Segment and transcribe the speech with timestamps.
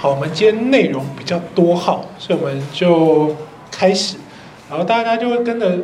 [0.00, 3.36] 好，我们今天内容比较多号，所以我们就
[3.70, 4.16] 开始，
[4.70, 5.78] 然后大家就会跟着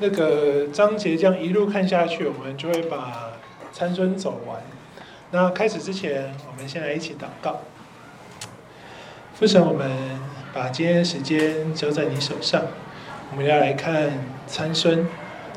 [0.00, 3.32] 那个章节这样一路看下去，我们就会把
[3.72, 4.58] 参孙走完。
[5.30, 7.60] 那开始之前，我们先来一起祷告。
[9.34, 9.90] 父神，我们
[10.52, 12.60] 把今天的时间交在你手上，
[13.32, 15.08] 我们要来看参孙，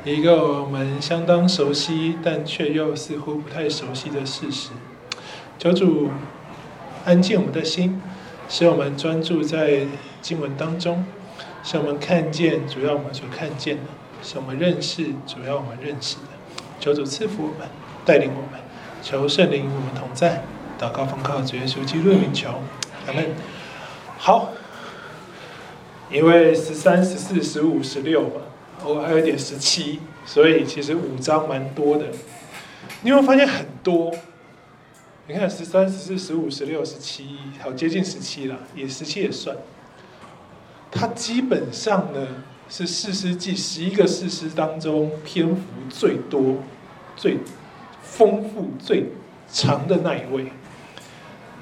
[0.05, 4.69] 一个我们相当熟悉，但却又似乎不太熟悉的事实。
[5.59, 6.09] 求主
[7.07, 8.01] 安静我们的心，
[8.49, 9.87] 使我们专注在
[10.21, 11.05] 经文当中，
[11.63, 13.83] 使我们看见主要我们所看见的，
[14.21, 16.23] 使我们认识主要我们认识的。
[16.81, 17.65] 求主赐福我们，
[18.05, 18.59] 带领我们，
[19.01, 20.43] 求圣灵与我们同在。
[20.77, 22.49] 祷告奉靠主耶稣基督的名求，
[23.07, 23.25] 阿门。
[24.17, 24.49] 好，
[26.11, 28.41] 因为十三、十四、十五、十六嘛，
[28.83, 32.07] 我还有点十七，所以其实五章蛮多的。
[33.03, 34.13] 你有没有发现很多？
[35.29, 39.57] 你看十三、十四、十五、十六、十七，好接近十七了，也十七也算。
[40.89, 42.25] 它基本上呢
[42.69, 46.63] 是四师记十一个四师当中篇幅最多、
[47.17, 47.39] 最
[48.01, 49.07] 丰富、最
[49.51, 50.45] 长的那一位，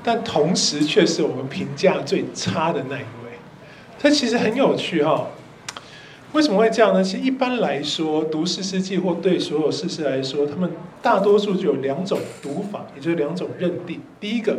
[0.03, 3.39] 但同时却是我们评价最差的那一位。
[3.97, 5.27] 这其实很有趣哈、
[6.35, 7.01] 为什么会这样呢？
[7.01, 10.69] 其实一般来说，读士师记或对所有士师来说，他们
[11.01, 14.01] 大多数就有两种读法，也就是两种认定。
[14.19, 14.57] 第一个，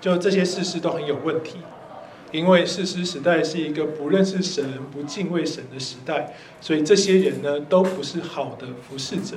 [0.00, 1.58] 就这些士师都很有问题，
[2.32, 9.36] 因为士师时代是一个不认识神、不敬畏神的时代，所以这些人呢都不是好的服侍者。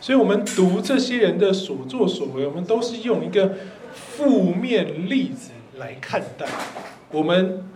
[0.00, 3.52] 所以我们读这些人的所作所为，我们都是用一个
[3.94, 6.44] 负面例子来看待
[7.12, 7.69] 我们。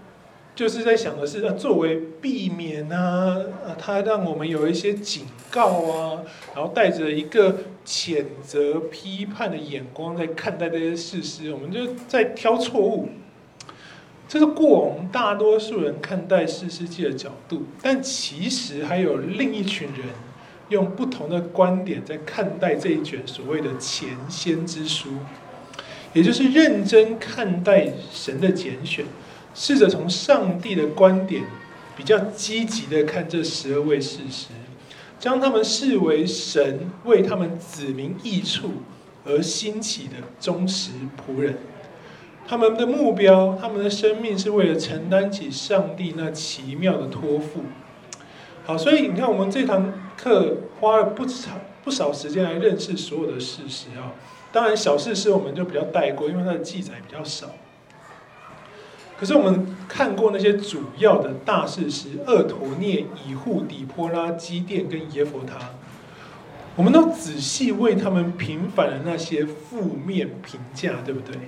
[0.55, 6.22] 就是在想的是，作为避免啊，啊，他让我们有一些警告啊，
[6.55, 13.08] 然后带着一个谴责、批判的眼光在看待这些事实，我们就在挑错误。
[14.28, 20.06] 这是过往大多数人看待士师记的角度，但其实还有另一群人
[20.69, 25.09] 用不同的观点在看待这一卷所谓的前先之书，
[26.12, 29.04] 也就是认真看待神的拣选。
[29.54, 31.44] 试着从上帝的观点，
[31.97, 34.48] 比较积极的看这十二位事实，
[35.19, 38.72] 将他们视为神为他们子民益处
[39.25, 41.56] 而兴起的忠实仆人。
[42.47, 47.62] 他们的目标，他们的生命是为了承担起上帝那奇妙的托付。
[48.66, 54.12] 好，所以你看，我们这堂课花了不长不少时间来认识所有的事实啊。
[54.53, 57.50] 当然，小士师我们就比较带过，因为它的记载比较少。
[59.24, 65.70] 可是我们看过那些主要的大士师，俄陀涅、以户、底波拉、基甸跟耶佛他，
[66.76, 71.38] 我们都仔细为他们平反了那些负面评价，对不对？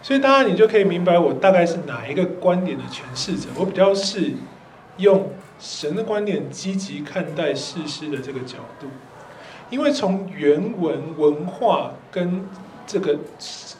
[0.00, 3.50] 所以当然你就可以明白我大概是哪一个观点的诠释者。
[3.58, 4.32] 我比较是
[4.96, 8.86] 用神的观点积极看待事实的这个角度，
[9.68, 12.46] 因为从原文文化跟
[12.86, 13.18] 这个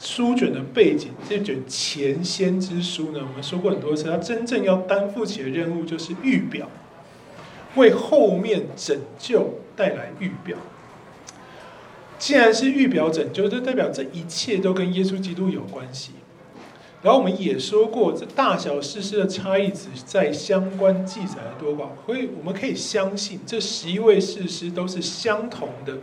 [0.02, 6.68] 书卷的背景，这卷前先之书呢，我们说过很多次，它真正要担负起的任务就是预表，
[7.76, 10.58] 为后面拯救带来预表。
[12.18, 16.10] 既然是预表拯救，就代表这一切都跟耶稣基督有关系。
[17.00, 25.98] 然后我们也说过，这大小事师的差异只在相关记载的多寡，所以我们可以相信这十一位事师都是相同的。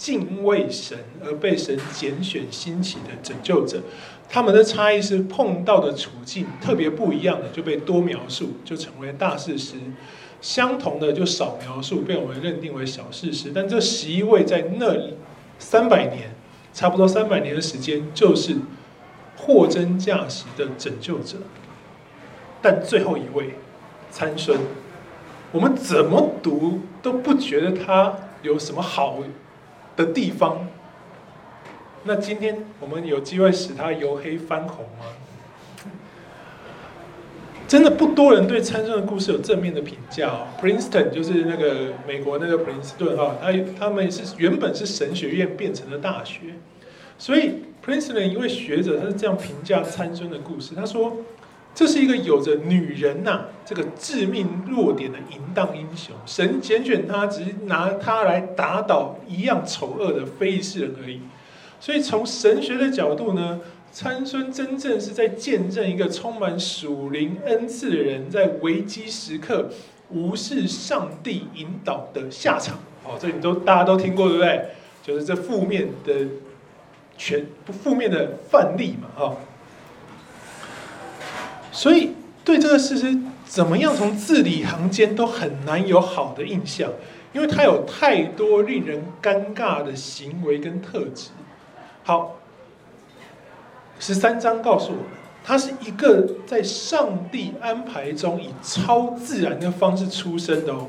[0.00, 3.82] 敬畏神而被神拣选兴起的拯救者，
[4.30, 9.74] 他们的差异是碰到的处境特别不一样的，就被多描述，就成为大事师；
[10.40, 13.52] 相同的就少描述，被我们认定为小事师。
[13.54, 15.16] 但这十一位在那里
[15.58, 16.34] 三百年，
[16.72, 18.56] 差不多三百年的时间，就是
[19.36, 21.36] 货真价实的拯救者。
[22.62, 23.50] 但最后一位
[24.10, 24.58] 参孙，
[25.52, 29.18] 我们怎么读都不觉得他有什么好
[29.96, 30.66] 的地方，
[32.04, 35.06] 那今天我们有机会使他由黑翻红吗？
[37.68, 40.48] 真的不多人对参孙的故事有正面的评价哦。
[40.60, 46.54] Princeton 就是那个美国那个普林斯顿哈，他他们是原本是神学院变成了大学，
[47.18, 51.16] 所以 Princeton 一位学者他是这样评价参孙的故事，他说。
[51.74, 61.20] 这是一个有着女人呐、啊、这个致命弱点的淫荡英雄，神拣选他，只是拿他来打倒一样丑恶的非利士人而已。
[61.78, 69.70] 所以从神学的角度呢，参孙真正是在见证一个充满属灵恩赐的人，在危机时刻
[70.10, 72.78] 无视上帝引导的下场。
[73.04, 74.64] 哦，这你都大家都听过对不对？
[75.02, 76.14] 就是这负面的
[77.16, 79.34] 全不负面的范例嘛，哈。
[81.72, 82.12] 所以
[82.44, 86.90] 对这个事实怎么样从字里行间都很难有好的印象，
[87.32, 91.30] 因为他有太多令人尴尬的行为跟特质。
[92.02, 92.36] 好，
[93.98, 95.04] 十三章告诉我们，
[95.44, 100.88] 他是一个在上帝安排中以超自然的方式出生的哦。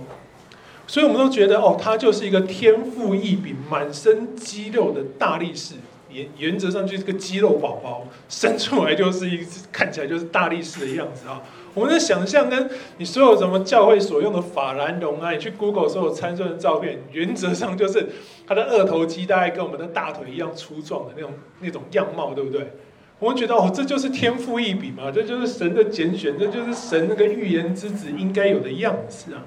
[0.88, 5.76] 所以，我们都觉得哦，他就是一个天赋异禀、满身肌肉的大力士。
[6.12, 11.42] 原原则上就是个肌肉宝宝，生出来就是一只看起来就是大力士的样子啊。
[11.74, 18.10] 我们的想象跟你所有什么教会所用的法兰绒啊，你去 Google 所有参孙的照片，原则上就是
[18.46, 21.32] 他的二头肌大概跟我们的大腿一样粗壮的那种
[21.62, 22.74] 那种样貌，对不对？
[23.20, 29.44] 我们觉得哦，这就是天赋异禀嘛，这就是神的拣选，这就是神那个预言之子应该有的样子啊。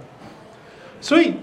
[1.01, 1.35] 所以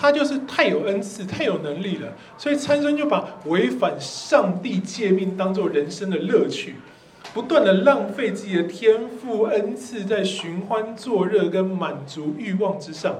[0.00, 6.76] 他就是太有恩赐、太有能力了，所以参孙就把违反上帝诫命当做人生的乐趣，
[7.34, 13.16] 不断的浪费自己的天赋恩赐在寻欢作乐跟满足欲望之上。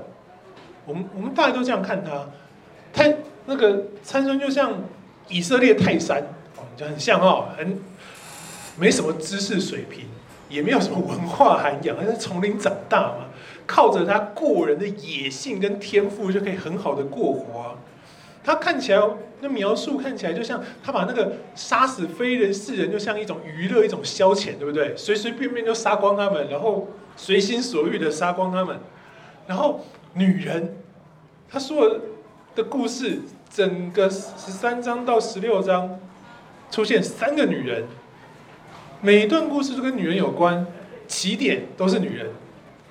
[0.87, 2.27] 我们我们大家都这样看他，
[2.93, 3.13] 他
[3.47, 4.73] 那个参孙就像
[5.29, 6.23] 以色列泰山，
[6.77, 7.77] 就很像哦，很
[8.79, 10.05] 没什么知识水平，
[10.49, 13.25] 也没有什么文化涵养，在丛林长大嘛。
[13.69, 17.77] 靠着他过人的野性跟天赋，就可以很好的过活。
[18.43, 19.01] 他看起来，
[19.41, 24.97] 那描述看起来就像他把那个杀死非人世人，就像一种娱乐、一种消遣，对不对？
[24.97, 28.79] 随随便便就杀光他们，然后随心所欲的杀光他们。
[29.47, 29.85] 然后
[30.15, 30.77] 女人，
[31.51, 32.01] 他说
[32.57, 33.21] 的故事，
[33.51, 36.01] 整个十三章到十六章
[36.71, 37.85] 出现三个女人，
[39.03, 40.67] 每一段故事都跟女人有关，
[41.07, 42.31] 起点都是女人。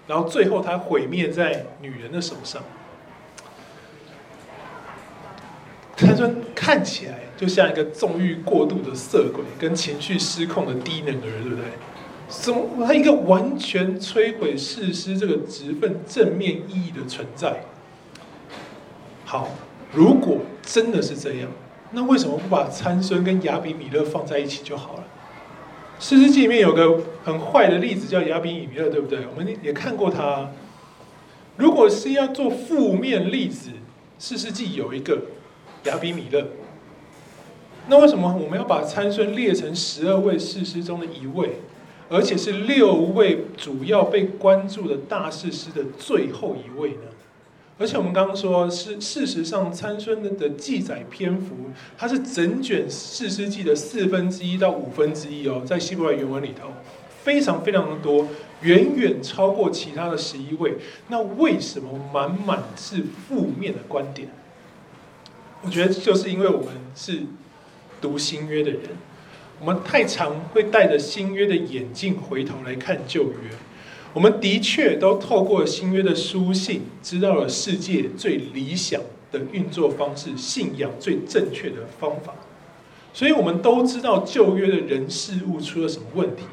[0.08, 2.64] 然后最后他毁灭在女人的手上。
[5.98, 11.66] 参孙看起来就像一个纵欲过度的色鬼，跟情绪失控的低能儿，对不对？
[12.30, 12.86] 什么？
[12.86, 17.64] 他一个完全摧毁士师这个职分正面意义的存在。
[19.26, 19.50] 好，
[19.92, 21.50] 如果真的是这样，
[21.92, 25.04] 那为什么不把参孙跟亚比米勒放在一起就好了？
[26.00, 29.20] 士师记里面有个很坏的例子，叫亚比米勒，对不对？
[29.36, 30.52] 我们也看过他。
[31.58, 33.72] 如果是要做负面例子，
[34.20, 35.20] 士师记有一个
[35.86, 36.46] 亚比米勒。
[37.88, 41.60] 那为什么我们要把参孙列成十二位士师中的一位，
[42.10, 47.17] 而且是六位主要被关注的大士师的最后一位呢？
[47.80, 51.56] 而且我们刚刚说是事实上参孙的记载篇幅，
[51.98, 56.70] 它是整卷士师记的四分之一到五分之一哦，在希伯来原文里头
[57.24, 58.28] 非常非常的多，
[58.62, 60.74] 远远超过其他的十一位。
[61.10, 64.30] 那为什么满满是负面的观点？
[65.62, 67.24] 我觉得就是因为我们是
[68.02, 68.82] 读新约的人，
[69.60, 73.50] 我们太常会带着新约的眼镜回头来看旧约。
[74.18, 79.00] 我们的确都透过新约的书信，知道了世界最理想
[79.32, 82.34] 的运作方式，信仰最正确的方法，
[83.14, 86.46] 所以我们都知道旧约的人事物出了什么问题，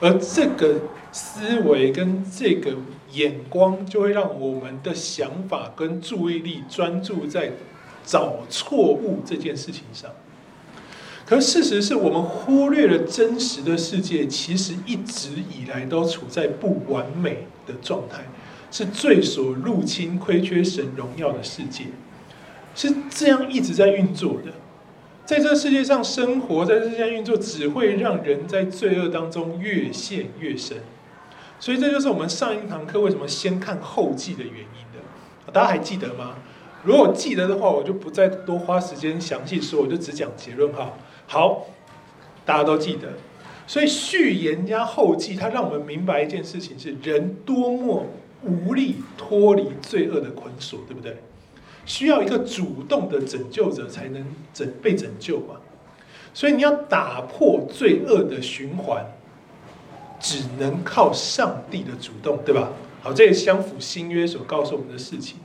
[0.00, 0.80] 而这个
[1.12, 2.72] 思维跟这个
[3.12, 7.52] 眼光，就会让我们的想法跟注意力专注在
[8.02, 10.10] 找错误这件事情上。
[11.26, 18.24] 可事实是我们忽略了真实的世界，其实一直以来都处在不完美的状态，
[18.70, 21.84] 是罪所入侵、亏缺神荣耀的世界，
[22.74, 24.52] 是这样一直在运作的。
[25.24, 30.76] 在这世界上生活，在这世界上运作，只会让人在罪恶当中越陷越深。
[31.58, 35.50] 所以这就是我们上一堂课为什么先看后记的原因的。
[35.50, 36.34] 大家还记得吗？
[36.82, 40.92] 如果记得的话，我就不再多花时间详细说，我就只讲结论哈。
[41.26, 41.66] 好，
[42.44, 43.08] 大家都记得，
[43.66, 48.06] 所以序言加后记，它让我们明白一件事情：是人多么
[48.42, 51.16] 无力脱离罪恶的捆锁，对不对？
[51.86, 55.56] 需要一个主动的拯救者才能拯被拯救嘛。
[56.32, 59.04] 所以你要打破罪恶的循环，
[60.20, 62.70] 只能靠上帝的主动，对吧？
[63.02, 65.38] 好，这也相符新约所告诉我们的事情。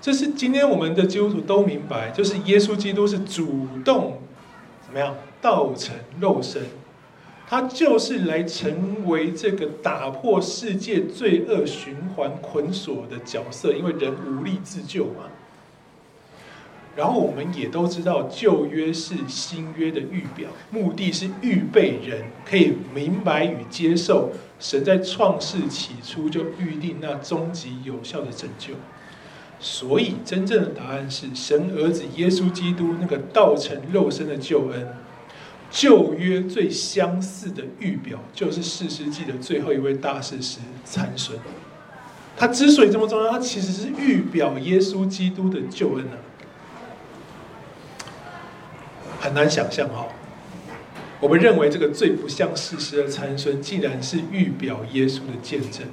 [0.00, 4.18] 这是今天我们的基督徒都明白，就是耶稣基督是主动。
[4.94, 5.16] 怎么样？
[5.42, 6.62] 道成肉身，
[7.48, 15.24] 他就是来成为这个打破世界罪恶循环捆锁的角色，因为人无力自救嘛。
[16.94, 28.74] 然后我们也都知道，旧约是新约的预表，目的是预备人可以明白与接受神在创世起初就预定那终极有效的拯救。
[29.66, 34.86] 所以，真正的答案是神儿子耶稣基督那个道成肉身的救恩，
[35.70, 41.38] 旧约最相似的预表，就是四世记的最后一位大士师参孙。
[42.36, 46.20] 他之所以这么重要，他其实是预表耶稣基督的救恩啊，
[49.18, 50.06] 很难想象哈。
[51.20, 55.86] 我们认为这个最不像士师的参孙，竟然是预表耶稣的见证。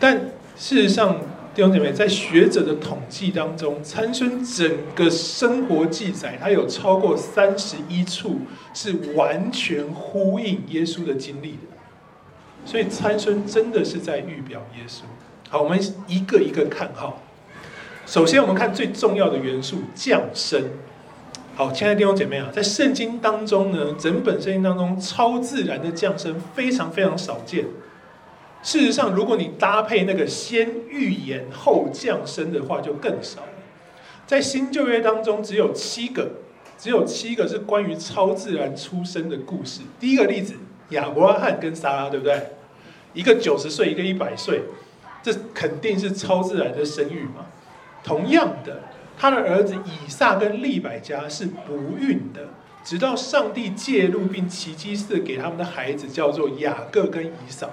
[0.00, 0.18] 但
[0.56, 1.20] 事实上，
[1.58, 11.58] 弟兄姐妹，在学者的统计当中，参孙整个生活记载，他有超过三十一处是完全呼应耶稣的经历的。
[12.64, 15.00] 所以参孙真的是在预表耶稣。
[15.48, 17.16] 好，我们一个一个看哈。
[18.06, 20.62] 首先，我们看最重要的元素降生。
[21.56, 27.64] 好，亲爱的弟兄姐妹啊，在圣经当中呢，整本圣经当中，超自然的降生非常非常少见。
[28.62, 33.48] 事实上，如果你搭配那个先预言后降生的话，就更少了。
[34.26, 36.28] 在新旧约当中，只有七个，
[36.76, 39.80] 只有七个是关于超自然出生的故事。
[39.98, 40.54] 第一个例子，
[40.90, 42.48] 亚伯拉罕跟撒拉，对不对？
[43.14, 44.62] 一个九十岁，一个一百岁。
[45.22, 47.46] 这肯定是超自然的生育嘛？
[48.04, 48.82] 同样的，
[49.18, 52.48] 他的儿子以撒跟利百加是不孕的，
[52.84, 57.70] 直到上帝介入并奇迹似的给他们的孩子叫做雅各跟以扫。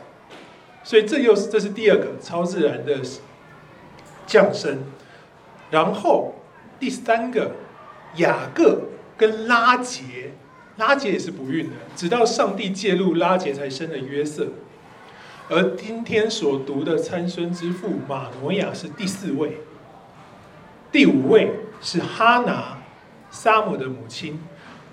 [0.86, 3.02] 所以这又是这是第二个超自然的
[4.28, 4.84] 降生。
[5.72, 6.36] 然后
[6.80, 7.52] 第三个，
[8.18, 8.82] 雅各
[9.18, 10.34] 跟拉杰，
[10.78, 14.50] 拉杰也是不孕的，直到上帝介入，拉杰才生了约瑟。
[15.50, 19.58] 而今天所读的参孙之父马挪亚是第四位，
[20.92, 21.52] 第五位
[21.82, 22.78] 是哈拿，
[23.32, 24.40] 撒母的母亲，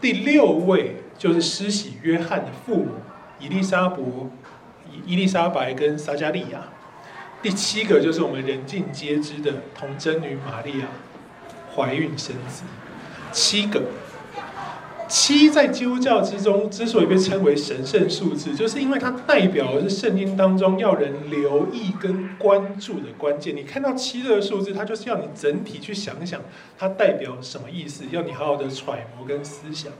[0.00, 2.92] 第六位就是施洗约翰的父母
[3.38, 4.30] 伊丽莎伯、
[5.06, 6.64] 伊丽莎白跟撒加利亚，
[7.42, 10.87] 第七个就是我们人尽皆知的童贞女玛利亚
[11.75, 12.62] 怀孕生子，
[13.32, 13.82] 七个。
[15.08, 23.54] 七在基督教之中之所以被称为神圣数字，就是因为它代表的是圣经当中要人留意跟关注的关键。
[23.54, 26.40] 你看到七这个数字，它就是要你整体去想想
[26.78, 29.92] 它代表什么意思，要你好好的揣摩跟思想。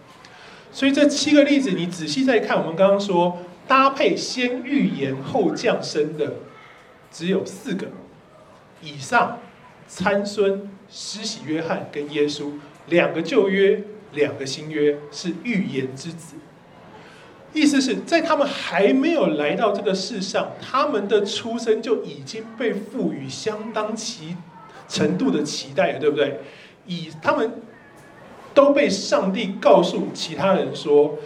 [0.72, 3.37] 所以这七个例子，你仔细再看，我们刚刚说
[3.73, 6.35] 搭配先预言后降生的
[7.11, 7.87] 只有四个：
[8.83, 9.38] 以上、
[9.88, 12.50] 参孙、施洗约翰跟耶稣，
[12.88, 13.83] 两个旧约。
[14.12, 16.35] 两个新约是预言之子，
[17.55, 24.37] 意思是在他们还没有来到这个世上，他们的出生就已经被赋予相当其
[24.87, 26.41] 程度的期待了，对不对？
[26.85, 27.62] 以他们
[28.52, 31.17] 都被上帝告诉其他人说，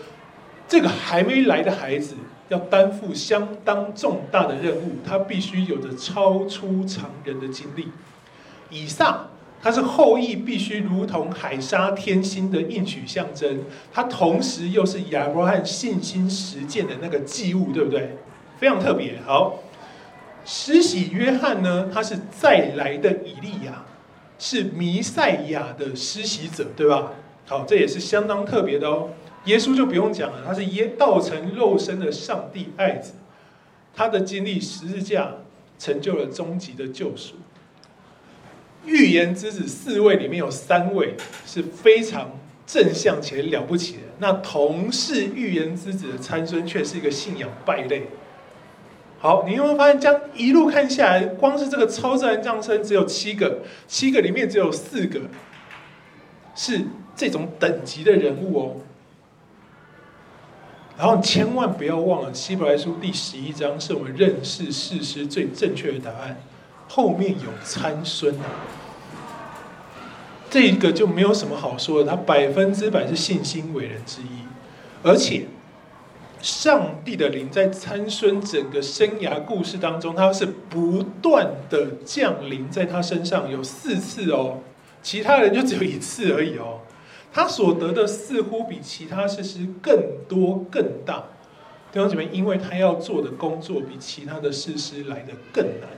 [0.68, 2.14] 这个还没来的孩子
[2.48, 7.88] 要担负相当重大的任务，他必须有着超出常人的经历。
[8.70, 9.28] 以撒。
[9.62, 13.64] 他是后裔，必须如同海沙天星的应许象征。
[13.92, 18.16] 他同时又是亚伯拉罕信心实践的那个祭物，对不对？
[18.58, 19.18] 非常特别。
[19.26, 19.60] 好，
[20.44, 21.90] 施洗约翰呢？
[21.92, 23.82] 他是再来的以利亚，
[24.38, 27.12] 是弥赛亚的施洗者，对吧？
[27.46, 29.08] 好，这也是相当特别的哦。
[29.46, 33.14] 耶稣就不用讲了，他是耶道成肉身的上帝爱子，
[33.94, 35.36] 他的经历十字架
[35.78, 37.34] 成就了终极的救赎。
[38.84, 42.30] 预言之子四位里面有三位是非常
[42.66, 48.08] 正向且了不起的，那同是预言之子的参孙却是一个信仰败类。
[49.18, 55.20] 好，你有没有发现，这样一路看下来，光是这个超自然降生只有七个，七个里面只有四个
[56.54, 56.82] 是
[57.16, 58.76] 这种等级的人物哦。
[60.98, 66.40] 然后千万不要忘了，希伯来书第十一章是我们认识事实最正确的答案。
[66.88, 68.64] 后面有参孙啊，
[70.48, 74.44] 这个就没有什么好说的，他百分之百是信心伟人之一，
[75.02, 75.46] 而且
[76.40, 84.60] 上帝的灵在参孙整个生涯故事当中，他是不断的降临在他身上，有四次哦，
[85.02, 86.78] 其他人就只有一次而已哦，
[87.36, 89.94] 他所得的似乎比其他士师更
[90.26, 91.22] 多更大，
[91.92, 95.90] 弟兄姐妹，因为他要做的工作比其他的事师来得更难。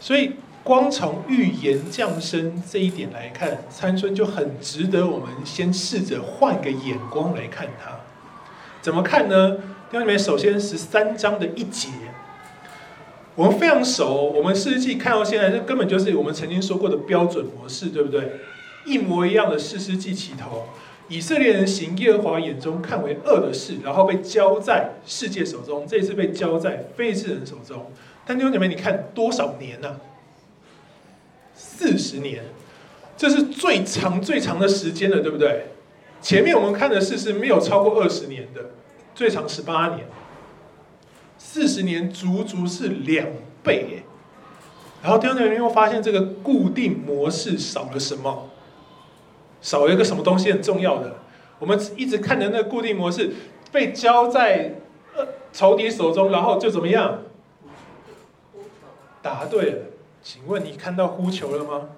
[0.00, 0.32] 所以，
[0.64, 8.00] 光从预言降生这一点来看，参孙就很值得我们先试着换个眼光来看他。
[8.82, 9.52] 怎么看呢？
[9.52, 11.90] 弟兄姊妹，首先十三章的一节，
[13.36, 14.32] 我们非常熟。
[14.34, 18.32] 我们士师记看到现在，这根本就是我们曾经说过的标准模式，对不对？
[18.88, 20.66] 一模一样的士师记起头，
[21.08, 27.92] 以色列人行耶和华眼中看为恶的事，然后被交在世界手中，这次被交在非利士人手中。
[28.26, 30.00] 但弟兄姐妹，你看多少年呢、啊？
[31.54, 32.44] 四十年，
[33.16, 35.66] 这是最长最长的时间了，对不对？
[36.20, 38.70] 前面我们看的事是没有超过二十年的，
[39.14, 40.06] 最长十八年，
[41.38, 43.26] 四十年足足是两
[43.62, 44.02] 倍耶。
[45.02, 48.50] 然后弟兄姊妹又发现这个固定模式少了什么？
[49.60, 51.16] 少一个什么东西很重要的？
[51.58, 53.32] 我们一直看的那个固定模式
[53.72, 54.74] 被交在
[55.52, 57.18] 仇敌手中，然后就怎么样？
[59.20, 59.78] 答对了，
[60.22, 61.88] 请问你看到呼求了吗？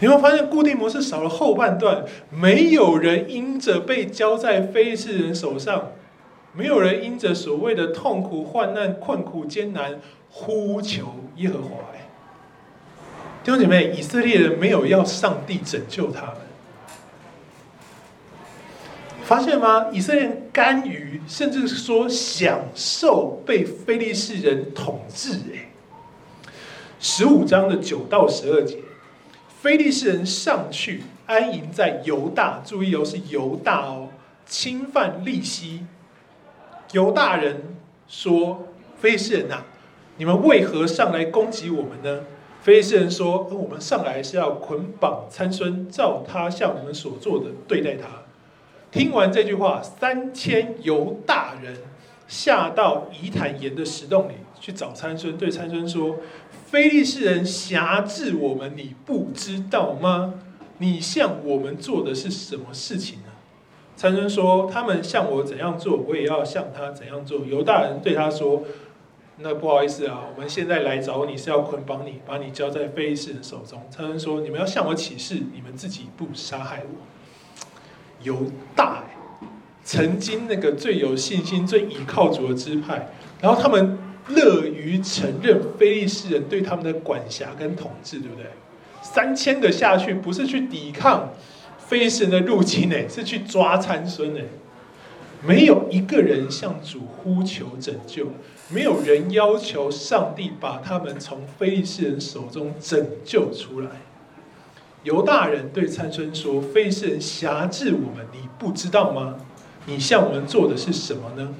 [0.00, 5.92] 你会发现固定模式少了后半段，没有人因着被交在非利士人手上，
[6.52, 10.00] 没有人因着所谓的痛苦、患难、困苦、艰难。
[10.32, 11.06] 呼求
[11.36, 12.08] 耶和华，哎，
[13.42, 16.36] 弟兄姐妹，以色列人没有要上帝拯救他们，
[19.22, 19.86] 发现吗？
[19.92, 25.70] 以色列人甘于，甚至说享受被非利士人统治，哎，
[27.00, 28.76] 十五章的九到十二节，
[29.62, 34.08] 非利士人上去安营在犹大，注意哦，是犹大哦，
[34.44, 35.86] 侵犯利希，
[36.92, 37.74] 犹大人
[38.06, 38.66] 说，
[39.00, 39.64] 非利士人呐、啊。
[40.18, 42.20] 你们为何上来攻击我们呢？
[42.62, 48.06] 非利士人说：“我们上来是要捆绑参孙，照他向我们所做的对待他。”
[48.92, 51.74] 听完这句话，三千犹大人
[52.28, 56.16] 下到以坦岩的石洞里去找参孙，对参孙说
[56.68, 60.34] ：“非利士人辖制我们，你不知道吗？
[60.76, 63.30] 你向我们做的是什么事情呢？”
[63.96, 68.64] 参孙说：“他们向我怎样做，我也要向他怎样做。”犹大人对他说。
[69.42, 73.82] 那不好意思啊，我们现在来找你是要捆绑你，把你交在非利士人手中。
[73.96, 77.70] 他们说：“你们要向我起誓，你们自己不杀害我。”
[78.22, 78.36] 犹
[78.76, 79.02] 大
[79.82, 83.08] 曾经那个最有信心、最倚靠主的支派，
[83.40, 88.44] 然后他们乐于承认非利士人对他们的管辖跟统治，对不对？
[89.00, 91.30] 三千个下去，不是去抵抗
[91.78, 94.44] 非利士人的入侵，哎，是去抓参孙，哎，
[95.42, 98.26] 没有一个人向主呼求拯救。
[98.72, 103.90] 没有人要求上帝把他们从非利士人手中拯救出来。
[105.02, 109.36] 犹大人对参孙说：“非利士人辖制我们，你不知道吗？
[109.86, 111.54] 你向我们做的是什么呢？”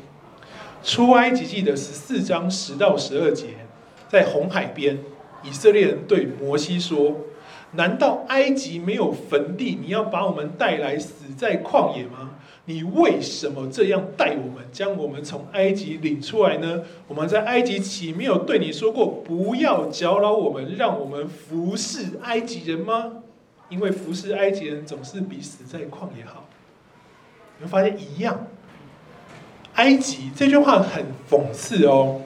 [0.85, 3.67] 出埃及记的十四章十到十二节，
[4.09, 5.01] 在红海边，
[5.43, 7.17] 以色列人对摩西说
[7.73, 9.79] ：“难道埃及没有坟地？
[9.83, 12.31] 你要把我们带来死在旷野吗？”
[12.67, 16.83] 你为什么这样待我们，将我们从埃及领出来呢？
[17.09, 23.23] 我们在埃及岂没有对你说过，不要搅扰我们，让我们服侍埃及人吗？
[23.69, 26.49] 因为服侍埃及人总是比死在旷野好。
[27.59, 28.47] 你会发现一样，
[29.75, 32.21] 埃及这句话很讽刺哦。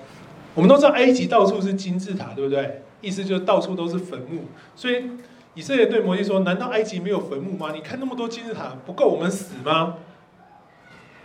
[0.55, 2.83] 我们都知道埃及到处是金字塔，对不对？
[3.01, 4.45] 意思就是到处都是坟墓。
[4.77, 5.05] 所以
[5.55, 7.73] 以色列对摩西说：“难道埃及没有坟墓吗？
[7.73, 9.97] 你看那么多金字塔，不够我们死吗？”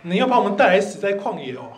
[0.02, 1.72] 你要把我们带来死在旷野哦！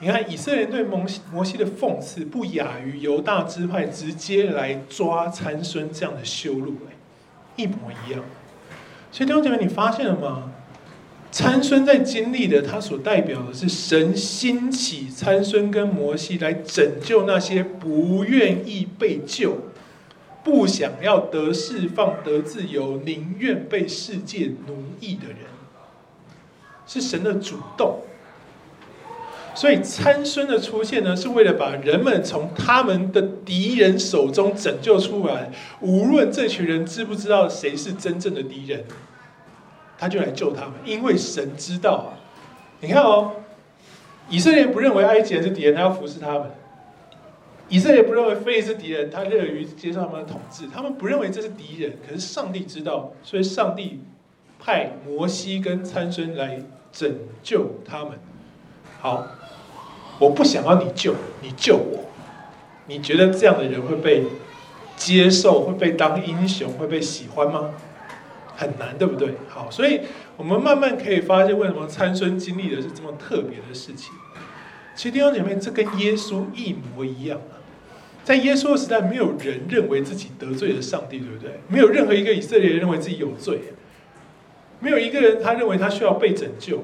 [0.00, 6.94] 你看以色列对蒙西摩西的讽刺，不亚于犹大支派直接来抓参孙这样的羞辱，哎，
[7.56, 8.22] 一模一样。
[9.10, 10.52] 所以弟兄姐妹，你发现了吗？
[11.30, 19.58] 参孙在经历的，他所代表的是神兴起参孙跟摩西来拯救那些不愿意被救、
[20.42, 25.38] 不想要得释放、得自由、宁愿被世界奴役的人。
[26.88, 28.00] 是神的主动，
[29.54, 35.52] 所以参孙的出现呢，是为了把人们从他们的敌人手中拯救出来。
[35.80, 38.84] 无论这群人知不知道谁是真正的敌人，
[39.98, 42.16] 他就来救他们，因为神知道啊。
[42.80, 43.32] 你看哦，
[44.30, 46.44] 以色列不认为埃及人是敌人，他要服侍他们；
[47.68, 50.68] 以色列不认为非利士是敌人，他乐于接受他们的统治。
[50.72, 54.00] 他们不认为这是敌人，可是上帝知道，所以上帝
[54.58, 56.62] 派摩西跟参孙来。
[56.92, 58.18] 拯救他们，
[59.00, 59.26] 好，
[60.18, 62.04] 我不想要你救，你救我。
[62.86, 64.24] 你觉得这样的人会被
[64.96, 67.70] 接受，会被当英雄，会被喜欢吗？
[68.56, 69.34] 很难，对不对？
[69.48, 70.00] 好，所以
[70.36, 74.12] 我们慢慢可以发现，为什么参孙经历的是这么特别的事情。
[74.96, 77.54] 其实弟兄姐妹，这跟耶稣一模一样啊。
[78.24, 81.60] 在耶稣的时代，没有人认为自己得罪了上帝，对不对？
[81.68, 83.60] 没有任何一个以色列人认为自己有罪。
[84.80, 86.80] 没有一个人他认为他需要被拯救，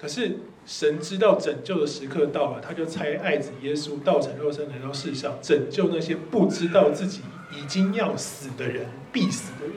[0.00, 7.20] 可是神知道拯救的时刻到了，他就差爱子耶稣道成肉身来到世上，拯救那些不知道自己
[7.52, 9.76] 已经要死的人，必死的人。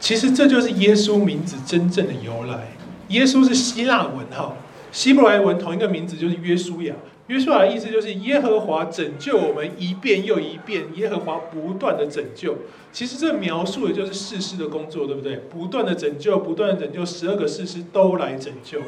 [0.00, 2.72] 其实这就是耶稣名字真正的由来。
[3.08, 4.56] 耶稣是希腊文哈，
[4.90, 6.94] 希伯来文同一个名字就是约书亚。
[7.32, 12.58] 约书亚的意思就是耶和华拯救我们一遍又一遍，耶和华不断的拯救。
[12.92, 15.36] 其实这描述的就是士师的工作，对不对？
[15.36, 18.82] 不断的拯救，不断的拯救，十二个士师都来拯救。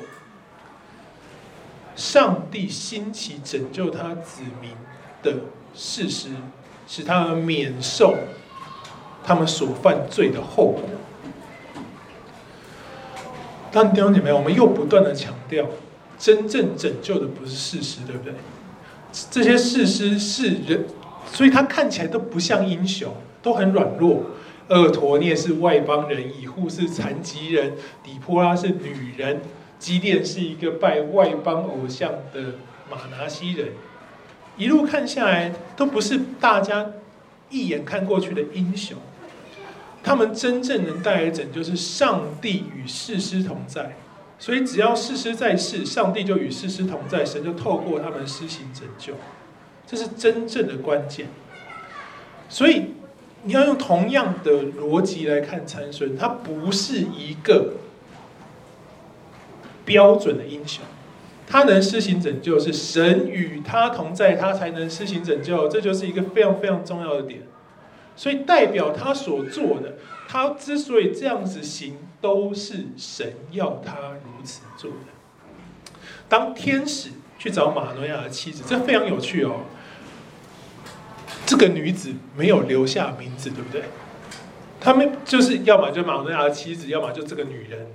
[1.97, 4.73] 上帝兴起拯救他子民
[5.23, 6.29] 的事实，
[6.87, 8.15] 使他们免受
[9.25, 10.83] 他们所犯罪的后果。
[13.73, 15.67] 但弟兄姐妹，我们又不断的强调。
[16.25, 18.33] 真正拯救的不是士师，对不对？
[19.31, 20.87] 这些事实是人，
[21.31, 24.23] 所以他看起来都不像英雄，都很软弱。
[24.69, 29.43] 厄陀涅是外邦人，以护是残疾人，底波拉是女人，
[29.79, 32.55] 基甸是一个拜外邦偶像的
[32.91, 33.73] 马拿西人。
[34.57, 36.87] 一路看下来，都不是大家
[37.51, 38.97] 一眼看过去的英雄。
[40.03, 43.95] 他们真正能带来拯救，是上帝与士师同在。
[44.45, 49.15] 所以，只要士师在世，上帝就与士师同在，神就透过他们施行拯救，
[49.87, 51.29] 这是真正的关键。
[52.51, 52.93] 所以，
[53.45, 57.77] 你要用同样的逻辑来看参孙，他不是一个
[59.87, 60.85] 标准的英雄，
[61.47, 67.41] 他能施行拯救，是神与他同在，他才能施行拯救，这就是一个非常非常重要的点。
[68.15, 69.95] 所以，代表他所做的，
[70.35, 71.97] 他之所以这样子行。
[72.25, 74.97] 都是神要他如此做的。
[76.27, 79.57] 当天使去找马诺亚的妻子，这非常有趣哦。
[81.45, 83.83] 这个女子没有留下名字，对不对？
[84.81, 87.89] 他们就是要么就马诺亚的妻子，要么就这个女人。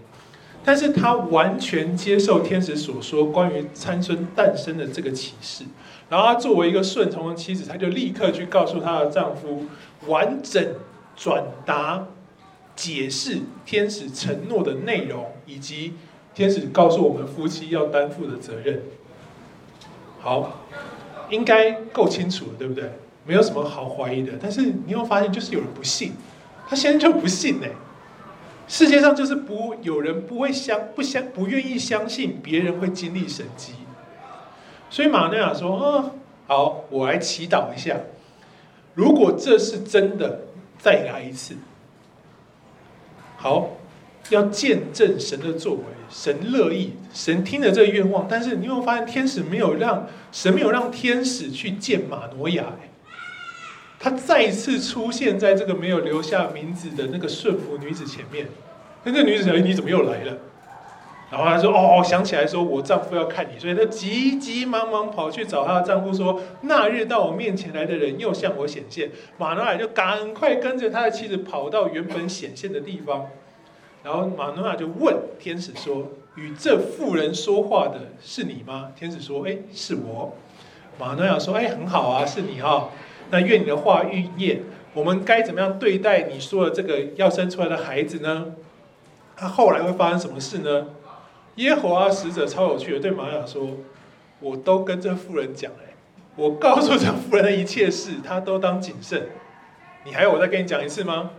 [0.64, 5.64] 但是她完全接受天使所说关于参孙诞生的这个启示，
[6.08, 9.66] 然后她作为一个顺从的妻子，她就立刻去告诉她的丈夫，
[10.06, 10.76] 完整
[11.16, 12.06] 转达。
[12.80, 15.96] 解释天使承诺的内容，以及
[16.34, 18.84] 天使告诉我们夫妻要担负的责任。
[20.22, 20.62] 好，
[21.30, 22.90] 应该够清楚了，对不对？
[23.26, 24.32] 没有什么好怀疑的。
[24.42, 26.14] 但是你会发现，就是有人不信，
[26.70, 27.68] 他现在就不信呢。
[28.66, 33.74] 世界上就是不有人不会相不相不愿意相信别人会经历神迹。
[34.90, 36.12] 所以玛利亚说：“哦，
[36.48, 37.98] 好，我来祈祷一下。
[38.94, 40.44] 如果这是真的，
[40.78, 41.58] 再来一次。”
[43.42, 43.78] 好，
[44.32, 48.28] 要见证神的作为，神乐意，神听了这个愿望。
[48.30, 52.66] 但是你有没有发现，天使没有让神没有让天使去见马诺亚？
[53.98, 58.48] 他再一次出现在这个没有留下名字的那个顺服女子前面。
[59.06, 60.38] 那个女子想：你怎么又来了？
[61.32, 69.12] 然后她说：哦哦，想起来说，我丈夫要看你，所以她急急忙忙跑去找她的丈夫说：那日到我面前来的人又向我显现。
[69.38, 73.28] 马诺亚就赶快跟着他的妻子跑到原本显现的地方，
[74.04, 78.92] 然后马诺亚就问天使说：与这妇人说话的是你吗？
[78.96, 80.34] 天使说：哎，是我。
[80.98, 82.90] 马诺亚说：哎，很好啊，是你哈、
[83.30, 84.62] 那愿你的话应验。
[84.96, 88.48] 我们该怎么样对待你说的这个要生出来的孩子呢？
[89.38, 90.88] 他后来会发生什么事呢？
[91.60, 93.72] 耶和华使者超有趣的对玛雅说
[94.40, 95.80] ：“我都跟这妇人讲了，
[96.38, 99.28] 我告诉这妇人的一切事，她都当谨慎。
[100.06, 101.32] 你还要我再跟你讲一次吗？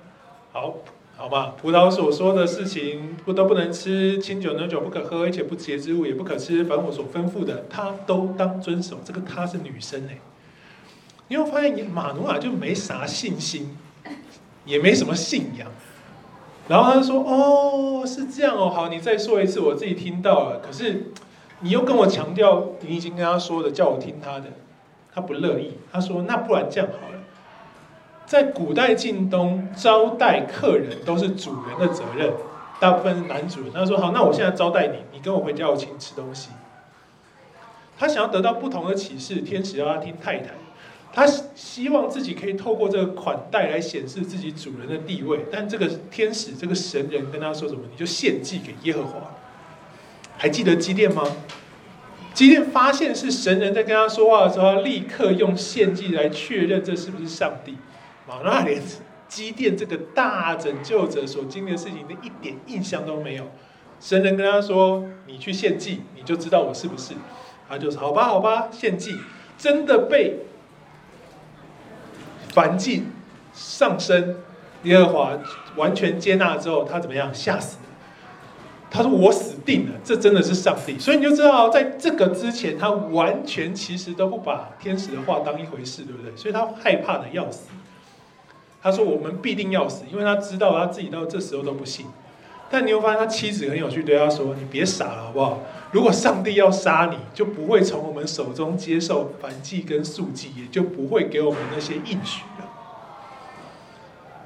[0.53, 0.75] 好，
[1.17, 1.55] 好吧。
[1.59, 6.63] 葡萄所说的事情不都不能吃，清酒浓酒不可喝，而且不洁之物也不可吃。
[6.65, 9.01] 凡我所吩咐的，她都当遵守。
[9.03, 10.19] 这个她是女生哎，
[11.29, 13.75] 你会发现马努尔就没啥信心，
[14.67, 15.67] 也没什么信仰。”
[16.71, 20.61] 然后他就说：“哦，是这样哦，好，你再说一次，我自己听到了。
[20.65, 21.11] 可是
[21.63, 24.45] 你又跟我强调，你已经跟他说的，叫我听他的，
[25.13, 25.79] 他不乐意。
[25.91, 27.19] 他说：那不然这样好了，
[28.25, 32.33] 在古代近东招待客人都是主人的责任，
[32.79, 33.73] 大部分是男主人。
[33.73, 36.51] 他说：好，那我现在招待你，你跟我回家，我请吃东西。
[37.99, 40.51] 他想要得到不同的启示，天使要他听太太。”
[41.13, 47.81] 他希望自己可以透过这个款待来显示自己主人的地位，但这个天使、这个神人跟他说什么？
[47.91, 49.35] 你就献祭给耶和华。
[50.39, 51.25] 还记得基甸吗？
[52.33, 57.77] 基甸发现是神人在跟他说话的时候，他立刻用献祭来确认这是不是上帝。
[58.29, 58.81] 马上连
[59.27, 63.51] 基甸这个大拯救者所经历的事情，的一点印象都没有。
[63.99, 67.15] 神人跟他说：“你去献祭，你就知道我是不是。”
[67.69, 69.17] 他就说：“好吧，好吧，献祭。”
[69.59, 70.37] 真的被。
[72.53, 73.05] 凡祭
[73.53, 74.37] 上升，
[74.85, 75.39] 耶和华
[75.77, 77.33] 完全接纳之后，他怎么样？
[77.35, 77.83] 吓死了！
[78.91, 86.37] 他说：“我死定了，这真的是上帝。”所以你就知道，在这个之前，他完全其实都不把天使的话当一回事，对不对？
[86.37, 87.69] 所以他害怕的要死。
[88.83, 92.07] 他说：“我们必定要死，因为他知道他自己到这时候都不信。
[92.69, 95.61] 但你会发现他妻子很有趣，对他说：“你别傻了，好不好？
[95.93, 102.69] 如果上帝要杀你，就不会从我们手中接受燔祭跟素祭，也就不会给我们那些应许了。”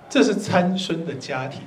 [0.09, 1.63] 这是参孙的家庭，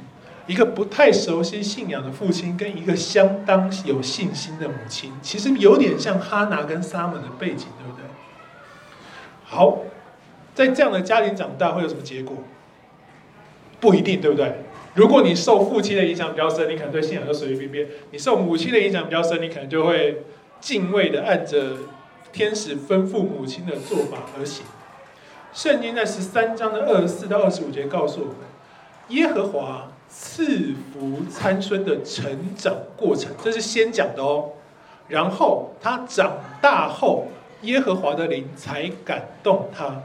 [0.48, 8.06] 一个不太熟悉信仰的父亲，跟一个相当有信心的母亲，其实有点像哈拿跟撒母的背景，对不对？
[9.44, 9.80] 好，
[10.56, 12.38] 在这样的家庭长大会有什么结果？
[13.80, 14.64] 不一定，对不对？
[14.98, 20.24] 如果你受父亲的影响比较深，你可能对信仰就随随便便；你受母亲的影响比较深，你可能就会
[20.60, 21.78] 敬畏的按着
[22.34, 24.66] 天使吩咐母亲的做法而行。
[25.54, 28.36] 圣经在十三章的二十四到二十五节告诉我们，
[29.10, 34.50] 耶和华赐福参孙的成长过程，这是先讲的哦。
[35.08, 37.28] 然后他长大后，
[37.62, 40.02] 耶和华的灵才感动他。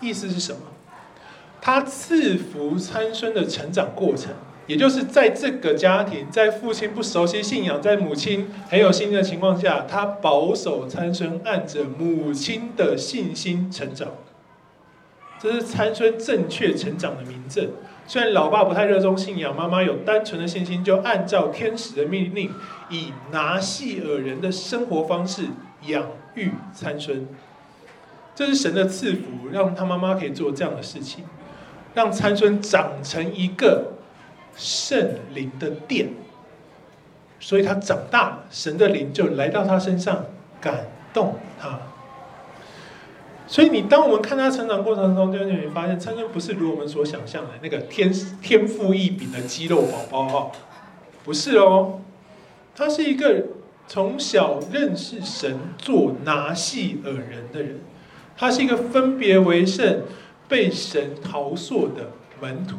[0.00, 0.60] 意思是什么？
[1.64, 4.32] 他赐福参孙的成长过程，
[4.66, 14.08] 也就是在这个家庭，在父亲不熟悉信仰，在母亲很有信心的情况下，他保守参孙按着母亲的信心成长。
[15.38, 17.70] 这是参孙正确成长的明证。
[18.08, 22.50] 虽然老爸不太热衷信仰，妈妈有单纯的信心，就按照天使的命令，
[22.90, 25.44] 以拿细耳人的生活方式
[25.86, 27.28] 养育参孙。
[28.34, 31.24] 这是神的赐福，让他妈妈可以做这样的事情。
[31.94, 33.92] 让参孙长成一个
[34.56, 36.08] 圣灵的殿，
[37.38, 40.24] 所以他长大了，神的灵就来到他身上，
[40.60, 41.78] 感动他。
[43.46, 50.52] 所以你当我们看他成长过程中，就会发现参孙不是如我们所想象的那个天天赋异禀的肌肉宝宝哈，
[51.24, 52.00] 不是哦，
[52.74, 53.48] 他是一个
[53.86, 57.80] 从小认识神、做拿细耳人的人，
[58.36, 60.00] 他是一个分别为圣。
[60.52, 62.76] 被神陶塑的门徒，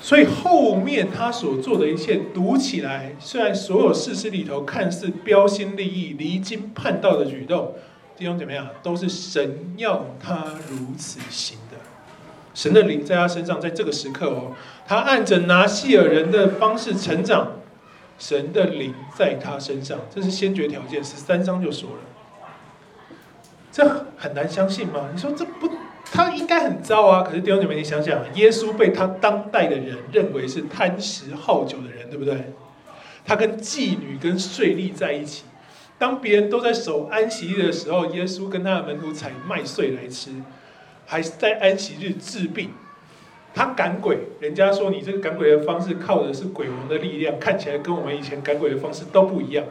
[0.00, 7.74] 所以后面他所做的一切读起来，虽然所有事实里头看似标新立异、离经叛道的举动，
[8.16, 11.76] 弟兄怎么样，都是神要他如此行的。
[12.54, 14.52] 神的灵在他身上，在这个时刻哦，
[14.88, 17.58] 他按着拿细耳人的方式成长，
[18.18, 22.09] 神的灵在他身上，这是先决条件，十三章就说了。
[23.72, 25.08] 这很难相信吗？
[25.12, 25.70] 你说这不，
[26.04, 27.22] 他应该很糟啊。
[27.22, 32.52] 可是弟兄姐妹，你想想，耶稣被他当代的人认为是贪食好酒的人，对不对？
[33.24, 35.44] 他跟妓女跟税吏在一起。
[35.98, 40.30] 当别人都在守安息日的时候，耶稣跟他的门徒采麦穗来吃，
[41.06, 42.70] 还是在安息日治病。
[43.54, 49.64] 他赶鬼，人家说你这个赶鬼的方式靠的是鬼王的力量，看起来跟我们以前赶鬼的方式都不一样。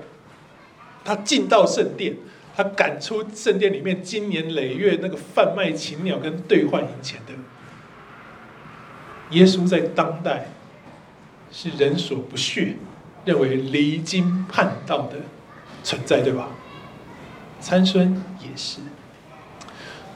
[1.03, 2.15] 他进到圣殿。
[2.59, 7.31] 他赶出圣殿里面经年累月那个贩卖禽鸟跟兑换银钱的
[9.29, 10.47] 耶稣，在当代
[11.49, 12.75] 是人所不屑，
[13.23, 15.19] 认为离经叛道的
[15.85, 16.49] 存在，对吧？
[17.61, 18.81] 参孙也是。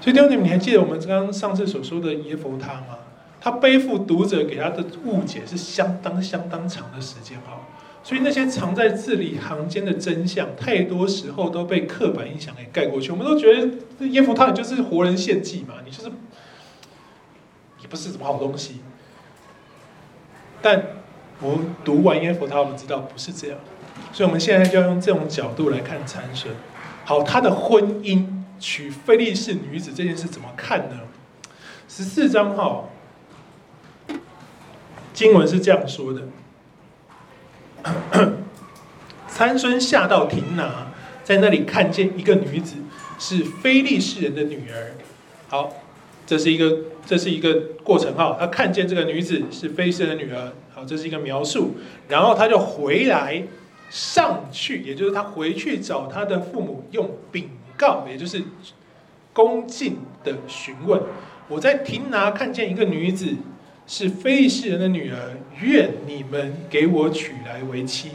[0.02, 2.98] 所以弟兄姊妹，你还记得我们刚刚上次所说的耶弗他吗？
[3.40, 7.62] 他背负读者给他的误解是相当相当长的时间哈。
[8.04, 13.12] 所以那些藏在字里行间的真相，太多时候都被刻板印象给盖过去。
[13.12, 16.10] 我们都觉得耶弗他就是活人献祭嘛，你就是
[17.82, 18.82] 也不是什么好东西。
[20.62, 20.84] 但
[21.40, 23.58] 我们读完耶弗他，我们知道不是这样。
[24.12, 26.54] 所以我们现在就要用这种角度来看参孙。
[27.06, 28.28] 好，他的婚姻
[28.60, 31.00] 娶非利士女子这件事怎么看呢？
[31.88, 32.84] 十四章哈，
[35.14, 36.24] 经文是这样说的。
[39.28, 40.92] 参孙下到亭拿，
[41.24, 42.76] 在那里看见一个女子，
[43.20, 44.96] 是非利士人的女儿。
[45.48, 45.74] 好，
[46.26, 48.38] 这是一个这是一个过程哈。
[48.40, 50.52] 他看见这个女子是非利士的女儿。
[50.74, 51.76] 好，这是一个描述。
[52.08, 53.44] 然后他就回来
[53.90, 58.42] 上去，也就是他回去找他的父母，用禀告，也就是
[59.34, 61.02] 恭敬的询问。
[61.48, 63.36] 我在亭拿看见一个女子。
[63.86, 68.12] 是非利士人的女儿，愿你们给我娶来为妻。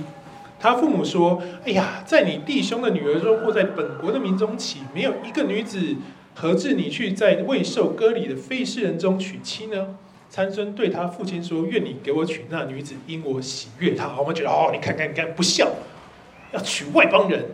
[0.61, 5.95] 他父母说：“哎呀，在你弟兄的女儿中，或在本国的民中起没有一个女子，
[6.35, 9.97] 合适你去在未受割礼的非利士人中娶妻呢？”
[10.31, 15.71] 参孙对他父亲说：“愿你给我娶那女子，因我喜悦她。”我们觉得哦，你看看，你看，不孝，
[16.53, 17.45] 要娶外邦人。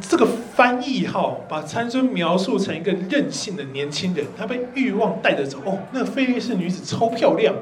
[0.00, 5.58] 这个翻译哈，把参孙描述成一个任性的年轻人，他被欲望带着走。
[5.64, 7.54] 哦，那个非利士女子超漂亮、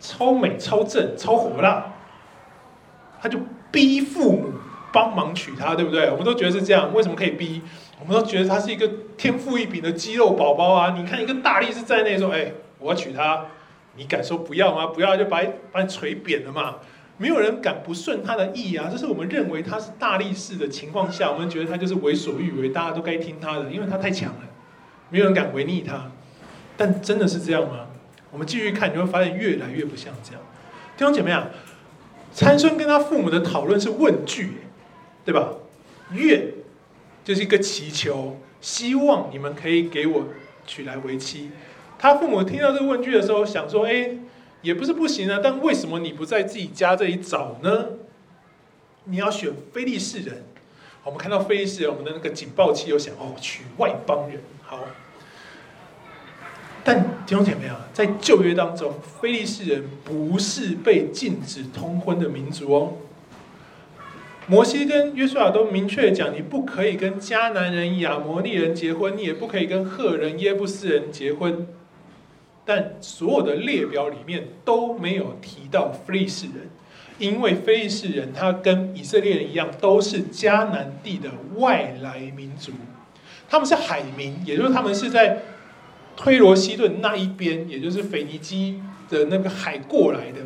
[0.00, 1.92] 超美、超正、超火辣，
[3.20, 3.38] 他就
[3.70, 4.52] 逼父母
[4.92, 6.10] 帮忙娶她，对不对？
[6.10, 6.92] 我们都觉得是这样。
[6.94, 7.62] 为什么可以逼？
[8.00, 10.94] 我们都觉得他是一个天赋异禀的肌肉宝宝啊！
[10.96, 13.44] 你看一个大力士在那说：“哎，我要娶她。”
[13.96, 14.86] 你敢说不要吗？
[14.86, 16.76] 不要就把把你锤扁了嘛！
[17.20, 18.88] 没有人敢不顺他的意啊！
[18.90, 24.40] 这是我们认为他是大力士的情况下，我们觉得他就是为所欲为，大家都该听他的，因为他太强了，
[25.10, 26.10] 没有人敢违逆他。
[26.78, 27.88] 但真的是这样吗？
[28.30, 30.40] 我们继续看，你会发现越来越不像这样。
[30.96, 31.50] 弟兄姐妹啊，
[32.32, 34.54] 参孙跟他父母的讨论是问句，
[35.26, 35.52] 对吧？
[36.12, 36.54] 愿
[37.22, 40.24] 就是一个祈求，希望你们可以给我
[40.66, 41.50] 娶来为妻。
[41.98, 44.08] 他父母听到这个问句的时候，想说：“哎，
[44.62, 47.86] 也不是不行啊，但为什么你不在自己家这里找呢？
[49.04, 50.44] 你要选非利士人。”
[51.02, 54.40] 我们看到非利士人，我们的那个警报器又响哦，娶外邦人。
[54.62, 54.84] 好。
[56.84, 62.92] 但弟兄姐妹啊，在旧约当中，非利士人不是被禁止通婚的民族哦。
[64.46, 71.66] 摩西跟约书亚都明确讲，你不可以跟迦南人、亚摩利人结婚，你也不可以跟赫人、耶布斯人结婚。
[72.70, 76.70] 但所有的列表里面都没有提到非利士人，
[77.18, 82.70] 因为非利士人他跟以色列人一样，都是迦南地的外来民族，
[83.48, 85.42] 他们是海民，也就是他们是在。
[86.16, 90.40] 推罗西顿那一边，也就是腓尼基的那个海过来的，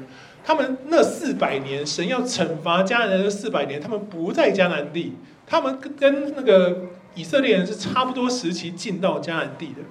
[0.45, 5.15] 他们那四百年，神要惩罚迦南人的四百年，他们不在迦南地，
[5.49, 6.83] 他们跟那个
[7.17, 9.83] 以色列人是差不多时期进到迦南地的，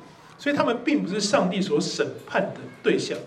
[0.44, 3.18] 所以他们并不是上帝所审判的对象。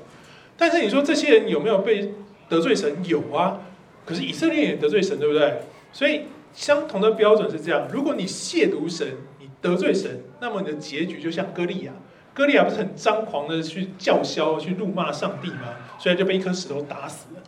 [0.55, 2.13] 但是你说这些人有没有被
[2.47, 2.95] 得罪神？
[3.07, 3.59] 有啊，
[4.05, 5.63] 可是以色列也得罪神，对不对？
[5.95, 11.93] 所以相同的标准是这样：如果你亵渎神，你得罪神，那么你的结局就像歌利亚。
[12.35, 15.73] 歌利亚不是很张狂的去叫嚣、去辱骂上帝吗？
[15.99, 17.43] 所以就被一颗石头打死了。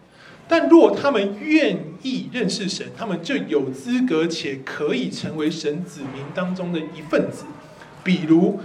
[0.49, 7.45] 但如果他们愿意认识神，他们就有资格且可以成为神子民当中的一份子。
[8.03, 8.59] 比如，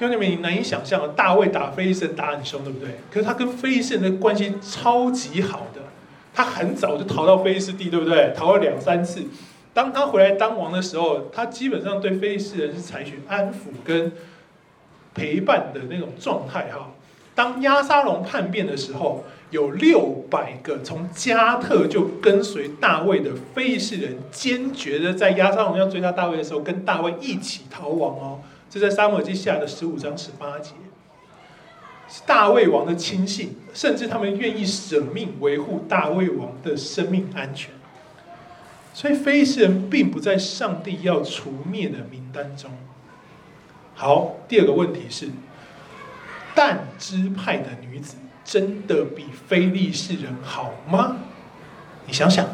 [0.00, 2.96] 兄姐妹，你难以想象啊，大卫打非利士人打很凶，对不对？
[3.10, 5.80] 可是他跟非利士人的关系超级好的，
[6.34, 8.32] 他很早就逃到非利士地，对不对？
[8.36, 9.22] 逃了两三次。
[9.72, 14.10] 当他回来当王的时候，他基本上对非利士人是采取安抚跟。
[15.12, 16.92] 陪伴的那种状态哈，
[17.34, 28.38] 当押沙龙叛变的时候，有六百个从加特就跟随大卫的非利士人，坚决的在押沙龙要追杀大卫的时候，跟大卫一起逃亡哦。
[28.70, 30.70] 这在撒母耳记下的十五章十八节，
[32.08, 37.72] 是大卫王的亲信，甚至他们愿意舍命维护大卫王的生命安全。
[38.94, 42.70] 所以非利士人并不在上帝要除灭的名单中。
[43.94, 45.28] 好，第二个问题是，
[46.54, 51.16] 但支派的女子真的比非利士人好吗？
[52.06, 52.46] 你想想，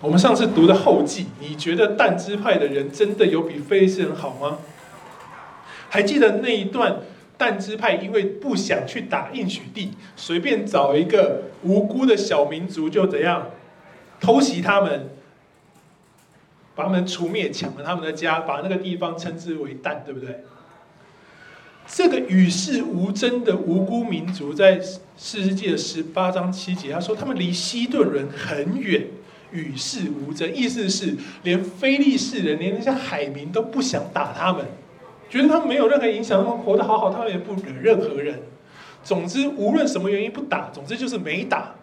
[0.00, 4.58] 我们上次读的后记，你觉得但支派的人真的有比非利士人好吗？
[5.88, 6.98] 还记得那一段，
[7.36, 13.50] 但支派因为不想去打应许地，随便找一个无辜的小民族就怎样
[14.20, 15.08] 偷袭他们。
[16.76, 20.44] 把他们除灭，抢了他们的家，把那个地方称之为但，对不对？
[21.88, 29.08] 这个与世无争的无辜民族，在士师记的十八章七节，他说他们离西顿人很远，
[29.52, 34.64] 与世无争，意思是连非利士人，连那些海民都不想打他们，
[35.30, 38.40] 觉得他们没有任何影响，他们活得好好，他们也不惹任何人。
[39.02, 41.74] 总之，无论什么原因不打，总之就是没打。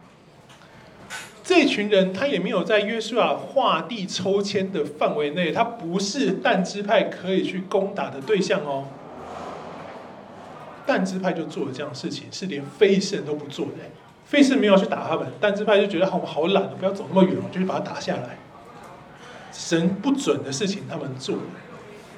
[1.44, 8.86] 这群人他也没有在约书亚划地抽签的范围内，他不是但支派可以去攻打的对象哦。
[10.88, 13.74] 但支派就做了这样的事情，是连非利士人都不做的。
[14.36, 18.38] 非利士没有去打他们，但支派就觉得好，我好懒，不要走那么远，就去把它打下来。
[19.54, 21.38] 神不准的事情他们做，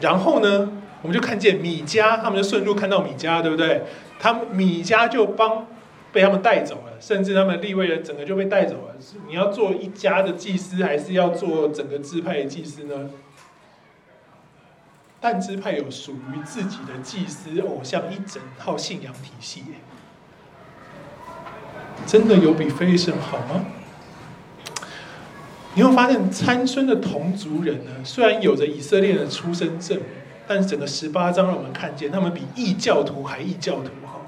[0.02, 0.72] 然后呢，
[1.04, 3.84] 我们就看见米迦，他们就顺路看到米迦，对不对？
[4.20, 5.68] 他们米迦就帮。
[6.14, 8.96] 被他们带走了，甚至他们利未人整个就被带走了。
[9.28, 13.10] 你要做一家的祭司，还是要做整个支派的祭司呢？
[15.20, 19.64] 但支派有属于自己的祭司偶像一整套信仰体系，
[22.08, 23.66] 真的有比非利士好吗？
[25.74, 30.00] 你会发现参孙的同族人呢，虽然有着以色列的出生证，
[30.48, 34.22] 但是整个十八章让我们看见，他们比异教徒还异教徒哈。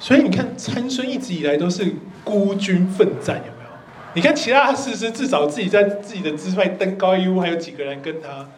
[0.00, 1.94] 所以你看，参孙一直以来都是
[2.24, 3.70] 孤军奋战，有没有？
[4.14, 8.48] 你看其他的士师，至少自己在自己的支派登高一呼，还有几个人跟他。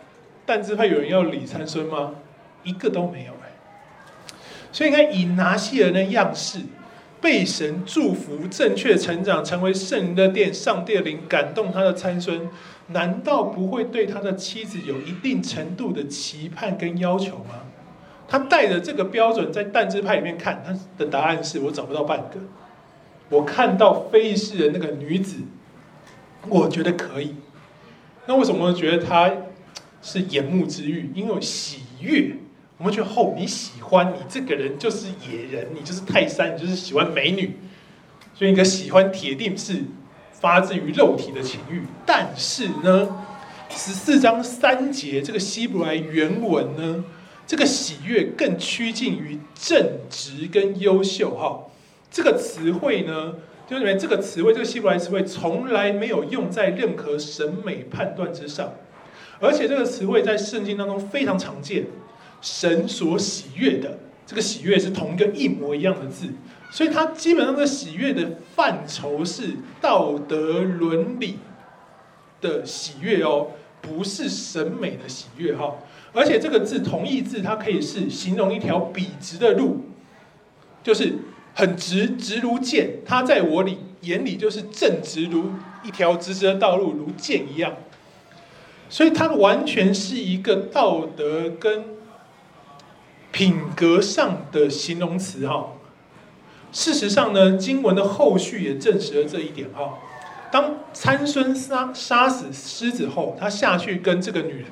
[0.47, 2.13] 但支派有人要理参孙吗？
[2.63, 3.33] 一个都没有。
[4.73, 6.61] 所以你看，以拿细耳的样式，
[7.21, 12.49] 被神祝福、正确成长，成为圣灵的殿，上帝的灵感动他的参孙，
[12.89, 17.63] 难道不会对他的妻子有一定程度的期盼跟要求吗？
[18.29, 22.39] 他带着这个标准在但支派里面看，他的答案是我找不到半个。
[23.29, 25.39] 我看到非利士人那个女子，
[26.49, 27.35] 我觉得可以。
[28.27, 29.33] 那为什么觉得她
[30.01, 31.11] 是眼目之欲？
[31.15, 32.37] 因为喜悦。
[32.81, 37.59] 我们觉得哦，你喜欢你这个人就是野人，你就是泰山，你就是喜欢美女，
[38.35, 39.85] 所以你的喜欢铁定是
[40.33, 41.83] 发自于肉体的情欲。
[42.07, 43.23] 但是呢，
[43.69, 47.05] 十四章三节这个希伯来原文呢，
[47.47, 51.37] 这个喜悦更趋近于正直跟优秀。
[51.37, 51.65] 哈，
[52.11, 53.35] 这个词汇呢，
[53.69, 58.73] 就认为这个词汇，这个希伯来词汇从来没有用在任何审美判断之上，
[59.39, 61.85] 而且这个词汇在圣经当中非常常见。
[62.41, 66.29] 神所喜悦的这个喜悦是同一个一模一样的字，
[66.71, 71.39] 所以它基本上的喜悦的范畴是道德伦理
[72.41, 73.49] 的喜悦哦，
[73.83, 75.75] 不是审美的喜悦哈。
[76.13, 79.85] 而且这个字同义字，它可以是形容一条笔直的路，
[80.83, 81.15] 就是
[81.55, 83.01] 很直，直如剑。
[83.05, 85.51] 它在我里眼里就是正直如
[85.83, 87.75] 一条直直的道路，如剑一样。
[88.89, 92.00] 所以它完全是一个道德跟。
[93.33, 95.73] 品格上的形容词哈，
[96.73, 99.99] 事实上呢，经文的后续也证实了这一点哈。
[100.51, 104.65] 当参孙杀杀死狮子后，他下去跟这个女人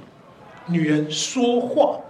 [0.66, 2.00] 女人说话，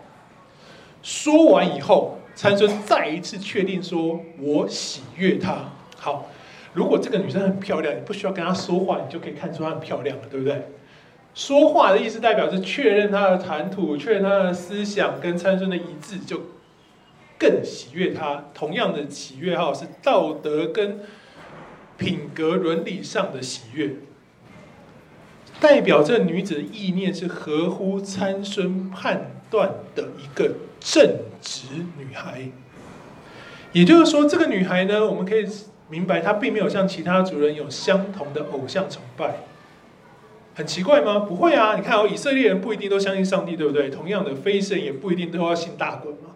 [1.02, 6.26] 说完以后，参孙再一次确定说：“我喜悦她。”好，
[6.72, 10.66] 如果这个女生很漂亮，你不需要跟她说话，你就可以看出她很漂亮了，对不对？
[11.34, 16.42] 说话的意思代表是确认他的谈吐，确认他的思想跟参孙的一致，就
[17.38, 18.46] 更喜悦他。
[18.52, 21.00] 同样的喜悦哈，是道德跟
[21.96, 23.96] 品格伦理上的喜悦，
[25.60, 32.48] 代表这女子的意念是合乎参孙判断的一个正直女孩。
[33.72, 35.46] 也就是说，这个女孩呢，我们可以
[35.88, 39.36] 明白，她并没有像其他族人有相同的偶像崇拜。
[40.58, 41.20] 很奇怪吗？
[41.20, 41.76] 不会啊！
[41.76, 43.88] 你看哦，以色列人不一定都相信上帝，对不对？
[43.88, 46.34] 同样的，非利士人也不一定都要信大衮嘛。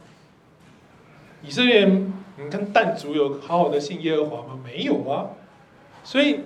[1.45, 4.61] 以色列人，你看但族有好好的信耶和华吗？
[4.65, 5.31] 没有啊。
[6.05, 6.43] 所以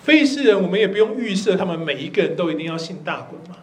[0.00, 3.56] 非利士人，我们也不用预设他们每一个人都一定要信大衮嘛。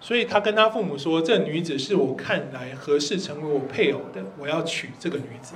[0.00, 5.54] 所以他跟他父母说：“这女子是我看来合适成为我配偶的，我要娶这个女子。”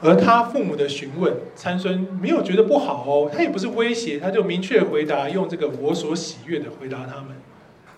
[0.00, 7.28] 而他父母的询问，参孙没有觉得不好哦，他也不是威胁，他就明确回答，用这个我所喜悦的回答他们。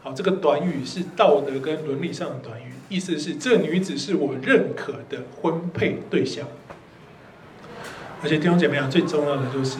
[0.02, 6.46] 好，这个短语是道德跟伦理上的短语，意思是这女子是我认可的婚配对象。
[8.22, 9.78] 而且弟兄姐妹啊，最重要的就是，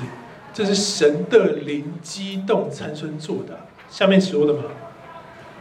[0.52, 4.64] 这是神的灵激动参孙做的，下面说的嘛。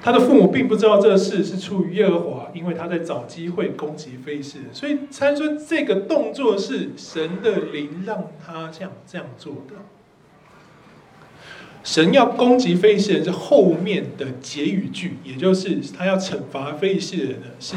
[0.05, 4.59] 他的父母并不知道这事是出于耶和华，因为他在找机会攻击非利士。
[4.71, 9.77] 所以参孙这个动作是神的灵让他这样这样做的。
[11.83, 17.75] 神要攻击非利士人是后面的结语句，也就是他要惩罚非利士人的是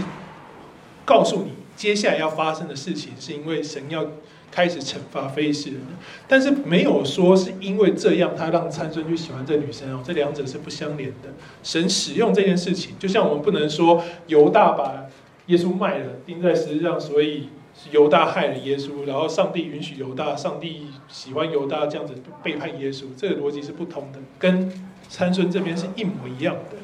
[1.07, 4.07] 告诉你接下来要发生的事情，是因为神要。
[4.51, 5.81] 开始惩罚非利士人，
[6.27, 11.29] 但是没有说是因为这样，他让参孙去喜欢这女生哦，这两者是不相连的。
[11.63, 15.05] 神使用这件事情，就像我们不能说犹大把
[15.47, 17.51] 耶稣卖了，钉在十字上，所以
[17.93, 24.73] 犹大害了耶稣，然后上帝允许犹大，上帝喜欢犹大这样子背叛耶稣，这个逻辑是不同的，跟
[25.09, 26.77] 参孙这边是一模一样的。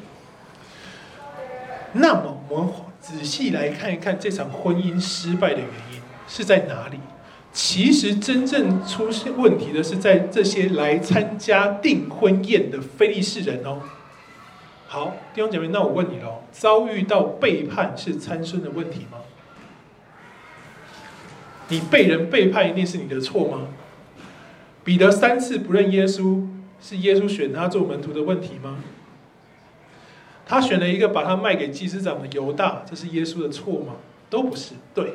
[1.93, 6.97] 那么我们仔细来看一看这场婚姻失败的原因是在哪里？
[7.55, 13.79] 其实真正出现问题的是在这些来参加订婚宴的非利士人哦。
[14.87, 19.19] 好，弟兄姐妹，那我问你喽：遭遇到背叛是参孙的问题吗？
[21.69, 23.69] 你被人背叛一定是你的错吗？
[24.83, 26.45] 彼得三次不认耶稣，
[26.81, 28.79] 是耶稣选他做门徒的问题吗？
[30.45, 33.93] 他选了一个把他卖给祭司长的犹大，这是耶稣的错吗？
[34.29, 35.13] 都不是，对。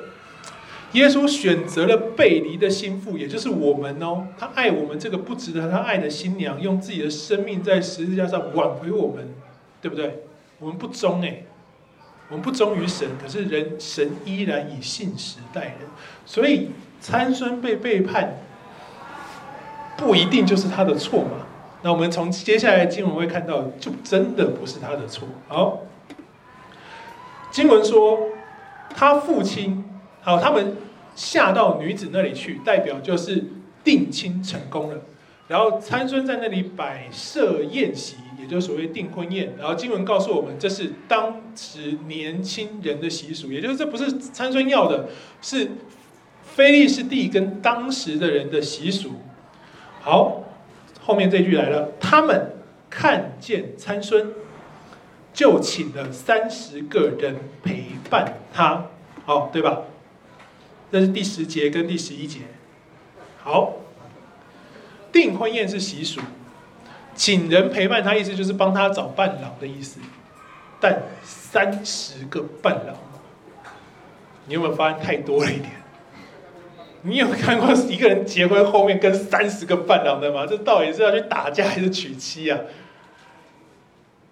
[0.92, 4.26] 耶稣选择了背离的心腹，也就是我们哦。
[4.36, 9.32] 他爱我们这个不值得他爱的新娘，用自己的生命在十字架上挽回我们，
[9.80, 10.24] 对不对？
[10.58, 11.46] 我们不忠诶，
[12.28, 15.76] 我们不忠于神，可是人神依然以信实待人。
[16.26, 16.70] 所以
[17.00, 18.38] 参孙被背叛，
[19.96, 21.46] 不一定就是他的错嘛。
[21.82, 25.28] 那我们从接下来经文会看到，就真的不是他的错。
[25.46, 25.82] 好，
[27.52, 28.18] 经文说
[28.92, 29.84] 他父亲。
[30.22, 30.76] 好，他们
[31.14, 33.44] 下到女子那里去，代表就是
[33.82, 34.96] 定亲成功了。
[35.48, 39.54] 然后参孙在那里摆设宴席，也就是所谓订婚宴。
[39.58, 45.08] 然后经文告诉我们，这是当时年轻人的习俗，也就是这不是参孙要的，
[45.42, 45.70] 是
[46.44, 49.14] 菲利士蒂跟当时的人的习俗。
[50.00, 50.44] 好，
[51.00, 52.52] 后面这句来了，他们
[52.88, 54.28] 看见参孙，
[55.32, 58.86] 就请了三十个人陪伴他。
[59.24, 59.82] 好，对吧？
[60.90, 62.40] 这是第十节跟第十一节。
[63.42, 63.76] 好。
[65.12, 66.20] 订婚宴是习俗，
[67.16, 69.98] 请人陪伴他，意思就是帮他找伴郎的意思。
[70.78, 72.94] 但三十个伴郎，
[74.46, 75.72] 你有没有发现太多了一点？
[77.02, 80.46] 你有看过一个人结婚后面跟三十个伴郎的吗？
[80.46, 82.60] 这到底是要去打架还是娶妻啊？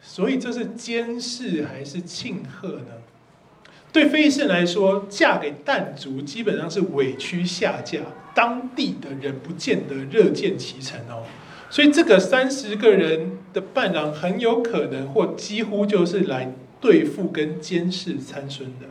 [0.01, 2.98] 所以这是监视还是庆贺呢？
[3.93, 8.01] 对非利士人来说，嫁给但族基本上是委屈下嫁。
[8.35, 11.25] 当地的人不见得乐见其成哦，
[11.69, 18.87] 所以这个三十个人的伴郎很有可能或几乎就是来对付跟监视参孙的，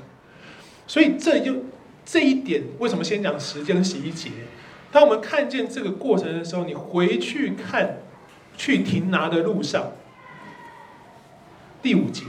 [0.85, 1.63] 所以这就
[2.03, 4.31] 这一点为什么先讲时间十一节？
[4.91, 7.99] 当我们看见这个过程的时候，你回去看
[8.57, 9.93] 去亭拿的路上，
[11.81, 12.23] 第五节。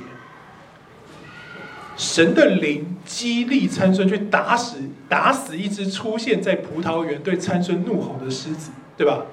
[2.18, 9.26] 神的灵激励参孙去打死打死一只出现在葡萄园对参孙怒吼的狮子，对吧？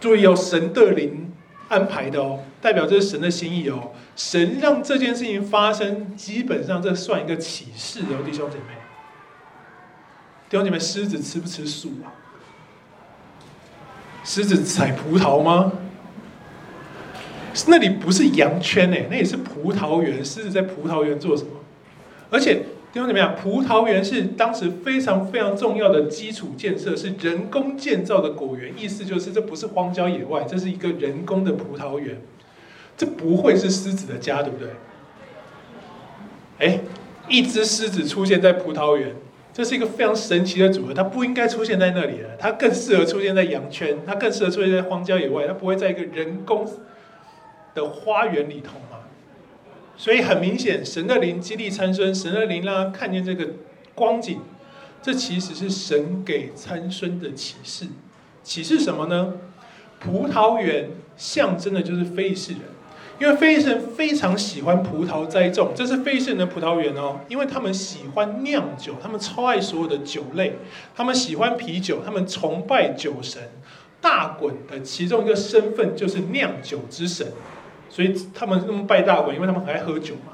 [0.00, 1.30] 注意哦，神的灵
[1.68, 3.90] 安排的哦，代表这是神的心意哦。
[4.16, 8.78] 神让这件事情发生，基本上这算一个启示哦，弟兄姐妹。
[10.48, 12.16] 弟兄姐妹，狮子吃不吃素啊？
[14.24, 15.70] 狮子采葡萄吗？
[17.66, 20.24] 那里不是羊圈诶，那里是葡萄园。
[20.24, 21.50] 狮子在葡萄园做什么？
[22.30, 22.54] 而且
[22.92, 23.34] 弟兄怎么样？
[23.36, 28.72] 葡萄园是当时非常非常重要的基础建设，是人工建造的果园。
[28.76, 32.20] 意思就是这不是荒郊野外，这是一个人工的葡萄园。
[32.96, 34.68] 这不会是狮子的家，对不对？
[36.58, 36.80] 哎，
[37.28, 39.14] 一只狮子出现在葡萄园，
[39.52, 40.94] 这是一个非常神奇的组合。
[40.94, 46.66] 它不应该出现在那里的，它更适合出现在羊圈，它更适合出现在荒郊野外，它不会在一个人工。
[47.74, 48.98] 的花园里头嘛，
[49.96, 53.48] 所以很明显，神的灵激励参孙，神的灵让他看见这个
[53.94, 54.40] 光景，
[55.00, 57.86] 这其实是神给参孙的启示。
[58.42, 59.34] 启示什么呢？
[60.00, 62.62] 葡萄园象征的就是非利士人，
[63.20, 70.56] 因为非利士人非常喜欢葡萄栽种，这是非利士人的葡萄园哦，因为他们喜欢酿酒，他们超爱所有的酒类，
[70.94, 73.40] 他们喜欢啤酒，他们崇拜酒神。
[74.00, 77.28] 大衮的其中一个身份就是酿酒之神。
[77.92, 80.32] 所以他们那么拜大鬼，因为他们很爱喝酒嘛。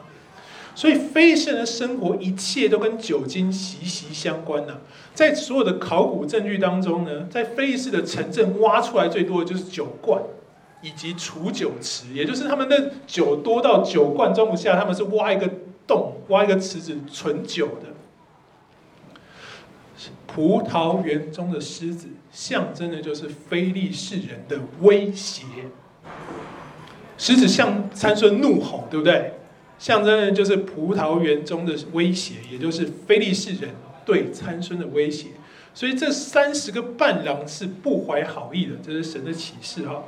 [0.76, 4.74] 所以非利士人的生活一切都跟酒精息息相关呐、
[5.12, 10.22] 在所有的考古证据当中呢，在非利士的城镇挖出来最多的就是酒罐
[10.80, 15.50] 以及储酒池，也就是他们的酒多到酒罐装不下，他们是挖一个
[15.84, 17.88] 洞，挖一个池子存酒的。
[20.28, 25.42] 葡萄园中的狮子，象征的就是非利士人的威胁。
[27.18, 29.32] 狮子向参孙怒吼，对不对？
[29.78, 33.70] 象征的就是葡萄园中的威胁，也就是非利士人
[34.04, 35.28] 对参孙的威胁。
[35.74, 40.02] 所以这三十个伴郎是不怀好意的，这是神的启示哈。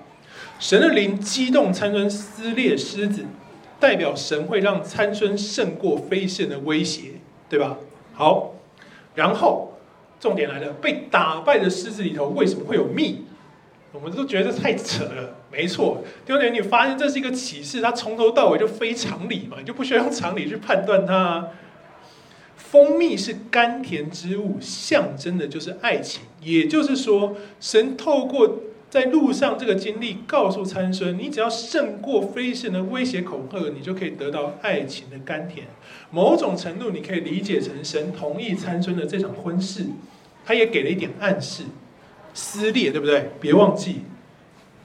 [0.58, 3.24] 神的灵激动参孙撕裂狮子，
[3.78, 7.12] 代表神会让参孙胜过非利士人的威胁，
[7.48, 7.78] 对吧？
[8.12, 8.54] 好，
[9.14, 9.78] 然后
[10.18, 13.24] 重点来了，被打败的狮子里头为什么会有蜜？
[13.92, 15.36] 我们都觉得这太扯了。
[15.50, 21.48] 没错，第二点，你发现这是一个启示，它从头到尾就非常理嘛，你就不需要用常理去判断它。
[22.56, 26.22] 蜂蜜是甘甜之物，象征的就是爱情。
[26.40, 35.66] 也就是说，神透过在路上这个经历，告诉参孙，你只要胜过非利士人的威胁恐吓，你就可以得到爱情的甘甜。
[36.12, 39.86] 某种程度，你可以理解成神同意参孙的这场婚事，
[40.44, 41.64] 他也给了一点暗示。
[42.34, 43.30] 撕裂，对不对？
[43.40, 44.02] 别忘记。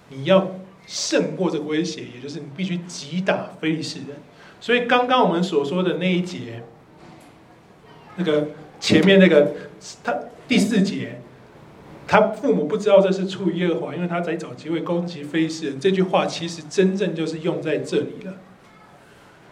[0.10, 0.52] 你要
[0.86, 4.18] 胜过这个威胁，也就是你必须击打非利士人。
[4.62, 6.64] 所以刚刚我们所说的那一节，
[8.16, 8.48] 那个
[8.80, 9.52] 前面那个
[10.04, 10.16] 他
[10.48, 11.20] 第四节，
[12.08, 15.80] 他父母不知道这是出于耶和华，因为他在找机会攻击非利士人。
[15.80, 18.36] 这句话其实真正就是用在这里了。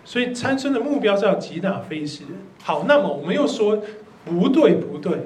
[0.05, 2.33] 所以参孙的目标是要击打非利士人。
[2.61, 3.81] 好，那么我们又说
[4.23, 5.17] 不对不对，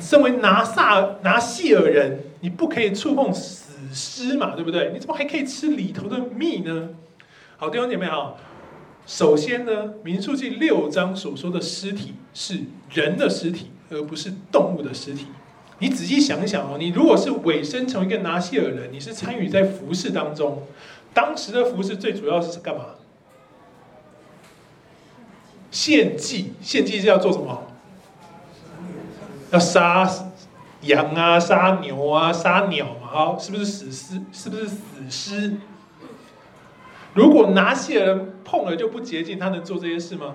[0.00, 3.32] 身为拿撒拿细耳人，你不可以触碰。
[3.32, 3.64] 死
[3.94, 4.90] 尸嘛，对不对？
[4.92, 6.90] 你怎么还可以吃里头的蜜呢？
[7.56, 8.34] 好，弟兄姐妹啊，
[9.06, 12.60] 首先呢，民数记六章所说的尸体是
[12.90, 15.28] 人的尸体，而不是动物的尸体。
[15.78, 20.64] 你仔细想一想哦，你如果是委身成为一个拿细耳人，你是参与在服饰当中，
[21.14, 22.84] 当时的服饰最主要是干嘛？
[25.70, 27.67] 献祭，献祭是要做什么？
[29.50, 30.08] 要杀
[30.82, 34.20] 羊啊，杀牛啊，杀鸟嘛，啊，是不是死尸？
[34.32, 34.78] 是不是死
[35.10, 35.56] 尸？
[37.14, 40.34] 如果拿细人碰了就不洁净，他能做这些事吗？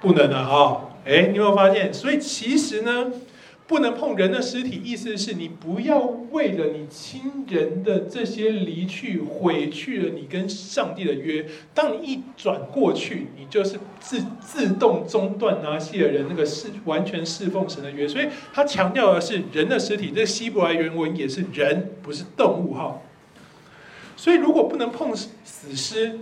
[0.00, 0.44] 不能啊！
[0.44, 1.92] 哈，哎，你有没有发现？
[1.92, 3.06] 所以其实呢，
[3.72, 5.98] 不能碰人的尸体，意思是你不要
[6.30, 11.46] 为了你亲人的这些离去，毁去了你跟上帝的约。
[11.72, 18.06] 当你一转过去，你就是自自动中断拿细耳人那个是完全侍奉神的约。
[18.06, 23.00] 所以他强调的是人的尸体，这希伯来原文也是人，不是动物哈。
[24.18, 26.18] 所以如果不能碰死尸，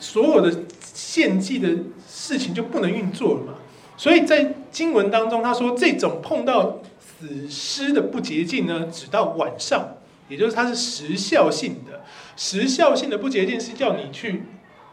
[0.00, 0.50] 所有的
[0.80, 1.68] 献祭的
[2.08, 3.54] 事情就不能运作了嘛。
[3.96, 6.80] 所以在经文当中，他说这种碰到
[7.24, 9.96] 死尸的不洁净呢，只到晚上，
[10.28, 12.02] 也就是它是时效性的。
[12.36, 14.42] 时效性的不洁净是叫你去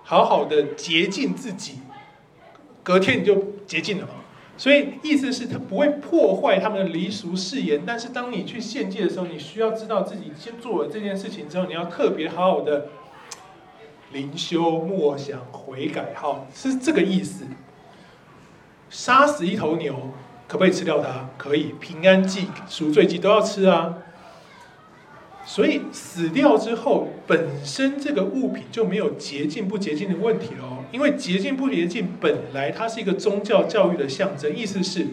[0.04, 1.80] 好好的洁净自己，
[2.84, 4.14] 隔天你就洁净了嘛。
[4.58, 7.82] 所以意思是，他不会破坏他们的离俗誓言。
[7.86, 12.88] 但是当你去献祭的时候，你需要知道自己先做了这件事情之后，你要特别好好的
[14.14, 17.46] 灵修、默想、悔改，好，是这个意思。
[18.90, 20.12] 杀死一头牛，
[20.52, 21.30] 可不可以吃掉它？
[21.38, 24.00] 可以，平安祭、赎罪祭都要吃啊。
[25.46, 30.84] 所以死掉之后，本身这个物品就没有洁净不洁净的问题喽。
[30.92, 35.08] 因为洁净不洁净本来它是一个宗教教育的象征，意思是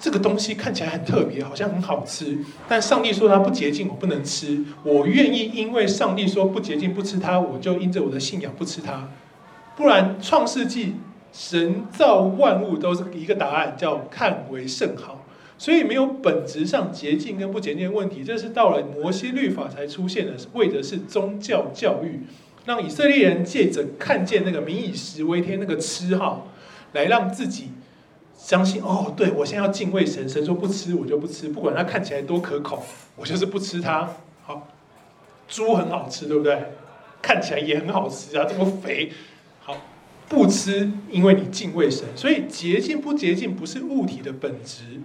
[0.00, 4.64] 这个东西看起来很特别，好像很好吃，但上帝说它不洁净，我不能吃。
[4.84, 9.06] 我愿意因为上帝说不洁净不吃它，我就因着我的信仰不吃它。
[9.76, 10.94] 不然创世纪。
[11.34, 15.26] 神造万物都是一个答案，叫看为甚好，
[15.58, 22.20] 所以没有本质上洁净跟不洁净的问题，这是到了摩西律法才出现的，为的是宗教教育，
[22.66, 26.42] 让以色列人借着看见那个民以食为天那个吃哈，
[26.92, 27.70] 来让自己
[28.36, 32.80] 相信哦，对我现在要敬畏神，神说不吃我就不吃，不管它看起来多可口，
[33.16, 34.08] 我就是不吃它。
[34.44, 34.68] 好，
[35.48, 36.56] 猪很好吃，对不对？
[37.20, 39.10] 看起来也很好吃啊，这么肥。
[40.28, 45.00] 不吃，因为你敬畏神，所以洁净不洁净不是物体的本质。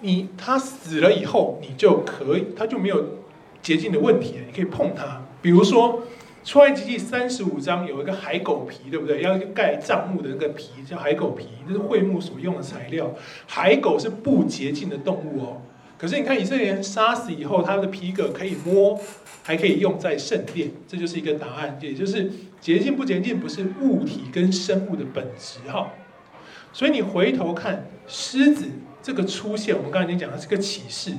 [0.00, 3.18] 你他死了以后，你就可以，他就没有
[3.62, 5.22] 洁净的问题了，你可以碰它。
[5.40, 6.02] 比如说，
[6.44, 9.22] 出埃及记三十五章有一个海狗皮，对不对？
[9.22, 13.12] 要盖帐幕的那个皮叫海狗皮，那是会幕所用的材料。
[13.46, 15.62] 海狗是不洁净的动物哦。
[15.96, 19.00] 可是你看以色列人杀死以后，它的皮革可以摸，
[19.42, 22.30] 还可以用在圣殿，这就是一个答案，也就是
[22.60, 25.90] 洁净不洁净不是物体跟生物的本质哈。
[26.72, 28.66] 所以你回头看狮子
[29.02, 31.12] 这个出现，我们刚才已经讲它是个启示，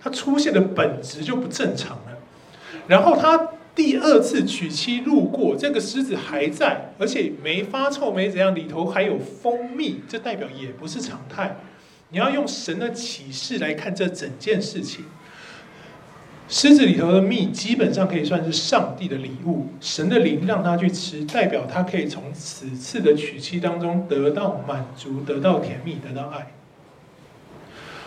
[0.00, 2.18] 它出现的本质就不正常了。
[2.88, 11.58] 然后它第二次娶妻路过，这个狮子还在，而且没发臭没怎样，里头还有蜂蜜，这代表也不是常态。
[12.08, 15.04] 你要用神的启示来看这整件事情。
[16.48, 26.52] 狮子里头的蜜基本上可以算是上帝的礼物，神的灵让他去吃，代表他可以从此次的娶妻当中得到满足，得到甜蜜，得到爱。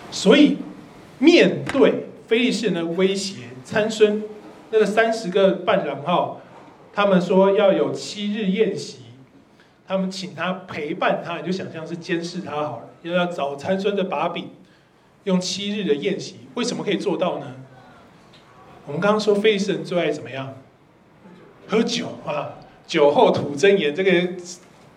[0.10, 0.58] 所以
[1.18, 4.24] 面对非利士人的威胁，参孙
[4.72, 6.38] 那个三十个伴郎哈，
[6.94, 9.00] 他们说要有七日宴席，
[9.86, 12.84] 他们请他陪伴他，你就想象是监视他好了。
[13.02, 14.50] 要要找参孙的把柄，
[15.26, 17.56] 用七日的宴席，为什么可以做到呢？
[18.90, 20.56] 我们刚刚说非利士人最爱怎么样？
[21.68, 22.56] 喝酒啊，
[22.88, 24.34] 酒后吐真言，这个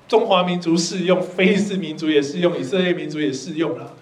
[0.08, 3.92] 中华民族适用，非利士民族也适用，以色列民族也适用了。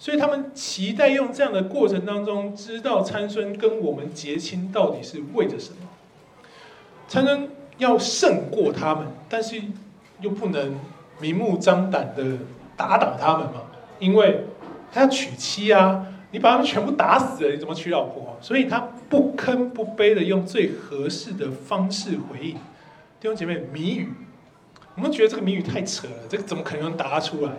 [0.00, 5.86] 所以他们期待用这样的过程当中，知道参孙跟我们结亲到底是为着什么？
[7.06, 9.62] 参孙要胜过他们，但是
[10.20, 10.74] 又不能
[11.20, 12.24] 明目张胆的。
[12.76, 13.60] 打倒他们嘛，
[13.98, 14.46] 因为
[14.90, 18.38] 他要娶妻啊，你把他们全部打死了，你怎么娶老婆？
[18.40, 22.54] 所以他不吭不卑的用最合适的方式回应。
[22.54, 24.08] 弟兄姐妹，谜语，
[24.94, 27.52] 我们觉得这个谜语太扯了，这个怎么可能能答出来？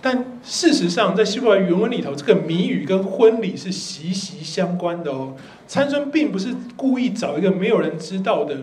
[0.00, 5.36] 但事实上，在希伯来原文里头，这个谜语跟婚礼是息息相关的哦。
[5.66, 8.56] 参孙并不是故意找一个没有人知道的。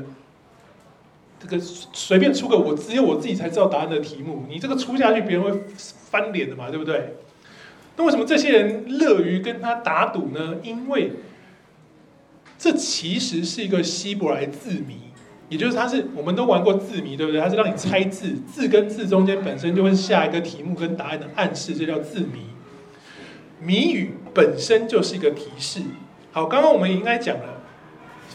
[1.39, 7.13] 这个随便出个我只有我自己才知道答案的题目，你这个出下去，别人会翻脸的嘛，对不对？
[7.97, 10.55] 那为什么这些人乐于跟他打赌呢？
[10.63, 11.11] 因为
[12.57, 14.95] 这其实是一个希伯来字谜，
[15.49, 17.39] 也就是它是我们都玩过字谜，对不对？
[17.39, 22.41] 它是让你猜字，字跟字中间本身就会下一个题目跟答案的暗示，这叫字谜。
[23.59, 25.81] 谜语本身就是一个提示。
[26.31, 27.61] 好，刚刚我们应该讲了，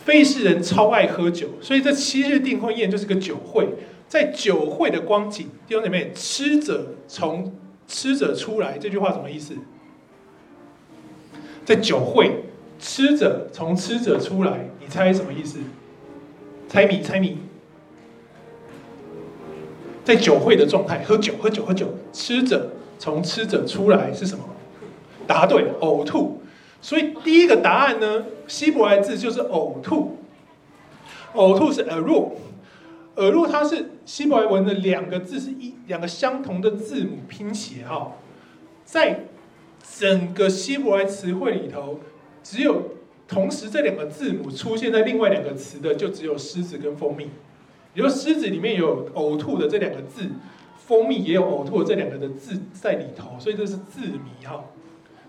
[0.05, 3.69] 非士人超爱喝酒，所以这七日订婚宴就是个酒会。
[4.09, 7.57] 在酒会的光景，弟兄姐妹，吃者从
[7.87, 9.57] 吃者出来，这句话什么意思？
[11.65, 12.45] 在酒会，
[12.83, 15.61] 吃者从吃者出来，你猜什么意思？
[16.69, 17.39] 猜谜，猜谜。
[20.05, 24.45] 在酒会的状态，喝酒，喝酒，喝酒，吃者从吃者出来是什么？
[25.29, 26.43] 答对，呕吐。
[26.81, 30.19] 所以第一个答案呢，希伯来字就是呕吐。
[31.35, 32.33] 呕吐是 aru，
[33.15, 38.15] 而入它是希伯来文的两个字，是一两个相同的字母拼写哈，
[38.85, 39.21] 在
[39.99, 42.01] 整个希伯来词汇里头，
[42.43, 42.91] 只有
[43.27, 47.29] 同时这两个字母出现在另外两个词的，就只有狮子跟蜂蜜。
[47.95, 50.23] 也就狮子里面有呕吐的这两个字，
[50.79, 54.65] 蜂蜜也有呕吐的这两个的字在里头，所以这是字谜哈。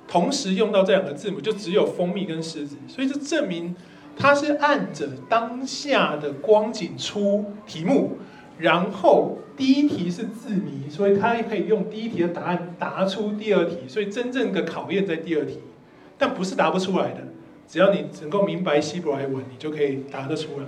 [0.07, 3.76] 同时用到这两个字母，就只有蜂蜜跟狮子，所以这证明
[4.16, 8.18] 它是按着当下的光景出题目，
[8.57, 15.59] 然后第一题是字谜，所以它也可以用第一题的答案答出第二题，所以真正的考验在第二题，
[16.24, 17.17] 但不是答不出来的，
[17.67, 20.65] 只要你能够明白希伯来文，你就可以答得出来。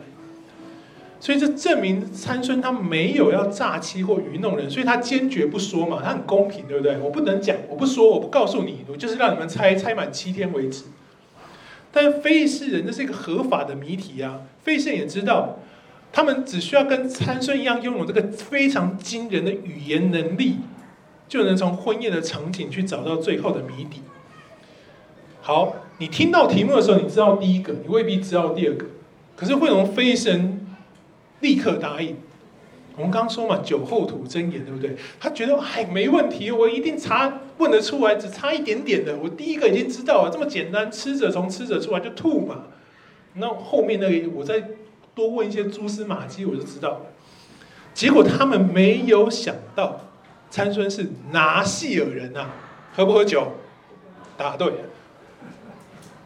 [1.21, 6.99] 所以这证明参孙他没有要诈欺或愚弄人，所以他坚决不说嘛，他很公平，对不对？
[6.99, 10.83] 我不能讲，我不说，我不告诉你，我就是让你们猜，猜满七天为止。
[11.89, 15.59] 但非利士人这是一个合法的谜题啊，非利士也知道，
[16.11, 20.57] 他们只需要跟参孙一样拥有这个非常惊人的语言能力，
[21.29, 24.01] 就能从婚宴的场景去找到最后的谜底。
[25.47, 28.87] 好，你听到题目的时候，你知道第一个，你未必知道第二个，
[29.35, 30.65] 可是会从非利士人。
[31.41, 32.15] 立刻答应。
[32.95, 34.95] 我们刚说嘛，酒后吐真言，对不对？
[35.19, 39.15] 他觉得哎，没问题，我一定查问得出来，只差一点点的。
[39.17, 42.63] 我第一个已经知道了，这么简单，吃者从吃者出来就吐嘛。
[43.35, 44.63] 那后面那个，我再
[45.13, 47.01] 多问一些蛛丝马迹，我就知道了。
[47.93, 49.99] 结果他们没有想到，
[50.49, 52.47] 参孙是拿细尔人呐，
[52.95, 53.51] 喝不喝酒？
[54.35, 54.73] 答对。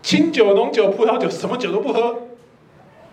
[0.09, 2.23] 清酒、浓酒、葡萄酒，什么酒都不喝。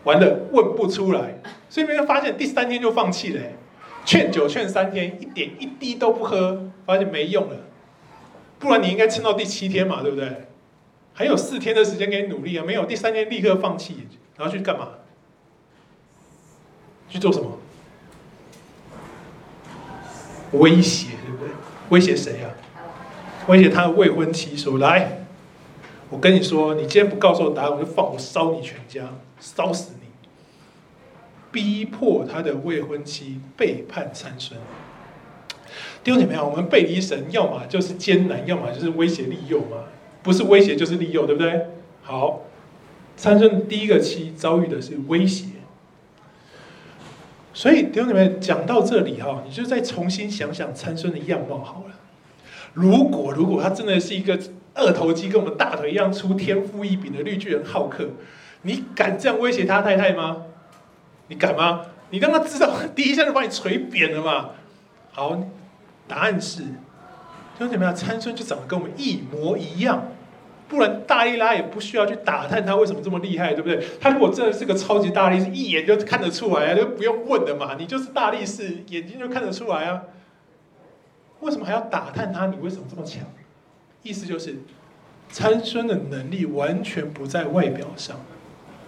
[0.05, 3.43] 完了，问不出来，所以没有发现第三天就放弃了。
[4.07, 7.57] 劝酒劝三天，一点一滴都不喝，发现没用了。
[8.59, 10.47] 不然你应该撑到第七天嘛，对不对？
[11.13, 14.07] 还有四天的时间给你努力啊，没有，第三天立刻放弃，
[14.39, 14.89] 然后去干嘛？
[17.11, 17.59] 去做什么？
[20.53, 21.53] 威胁，对不对？
[21.91, 22.49] 威胁谁啊？
[23.49, 25.26] 威胁他的未婚妻说：“来，
[26.11, 30.07] 我跟你说，你今天不告诉我答案，我就放火烧你全家。”烧死你！
[31.53, 34.59] 逼迫他的未婚妻背叛参孙。
[36.03, 39.85] 弟兄姐妹，我们背离神，要么就是艰难，要么就是威胁利诱嘛。
[40.23, 41.67] 不是威胁就是利诱，对不对？
[42.03, 42.45] 好，
[43.17, 45.49] 参孙第一个妻遭遇的是威胁。
[47.53, 51.95] 所以弟兄姐妹讲到这里哈，你就再重新想想参孙的样貌好了。
[52.73, 54.39] 如果如果他真的是一个
[54.77, 58.11] 二头肌，跟我们大腿一样粗、天赋异禀的绿巨人浩克。
[58.63, 60.43] 你敢这样威胁他太太吗？
[61.29, 61.87] 你敢吗？
[62.11, 64.51] 你让他知道，第一下就把你锤扁了嘛。
[65.13, 65.41] 好，
[66.07, 66.63] 答案是，
[67.59, 67.95] 就怎么样？
[67.95, 70.09] 参孙就长得跟我们一模一样，
[70.69, 73.85] 不然大力拉也不需要去打探他为什么这么厉害，对不对？
[74.01, 77.77] 他如果真的是个超级大力士，一眼就看得出来啊，就不用问的嘛。
[77.79, 80.03] 你就是大力士，眼睛就看得出来啊。
[81.41, 82.47] 为什么还要打探他？
[82.47, 83.23] 你为什么这么强？
[84.07, 84.57] 意思就是，
[85.29, 88.17] 参孙的能力完全不在外表上。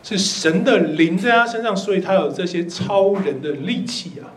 [0.01, 4.31] 是神的灵在他身上，所以他有这些超人的力气啊！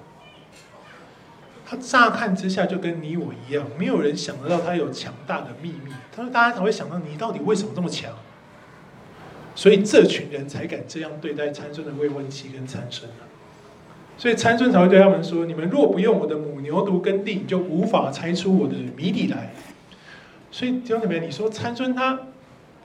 [1.63, 5.91] 他乍看之下就跟你我一样，没有人想得到他有强大的秘密。
[6.13, 8.11] 他说：“大家才会想到你到底为什么这么强？”
[9.55, 13.23] 所以这群人才敢这样对待参孙的未婚妻跟参孙啊！
[14.17, 19.53] 所以参孙才会对他们说：“你们若不用我的母牛犊跟錠，就无法猜出我的谜底来。”
[20.51, 22.19] 所以弟兄姊妹，你说参孙他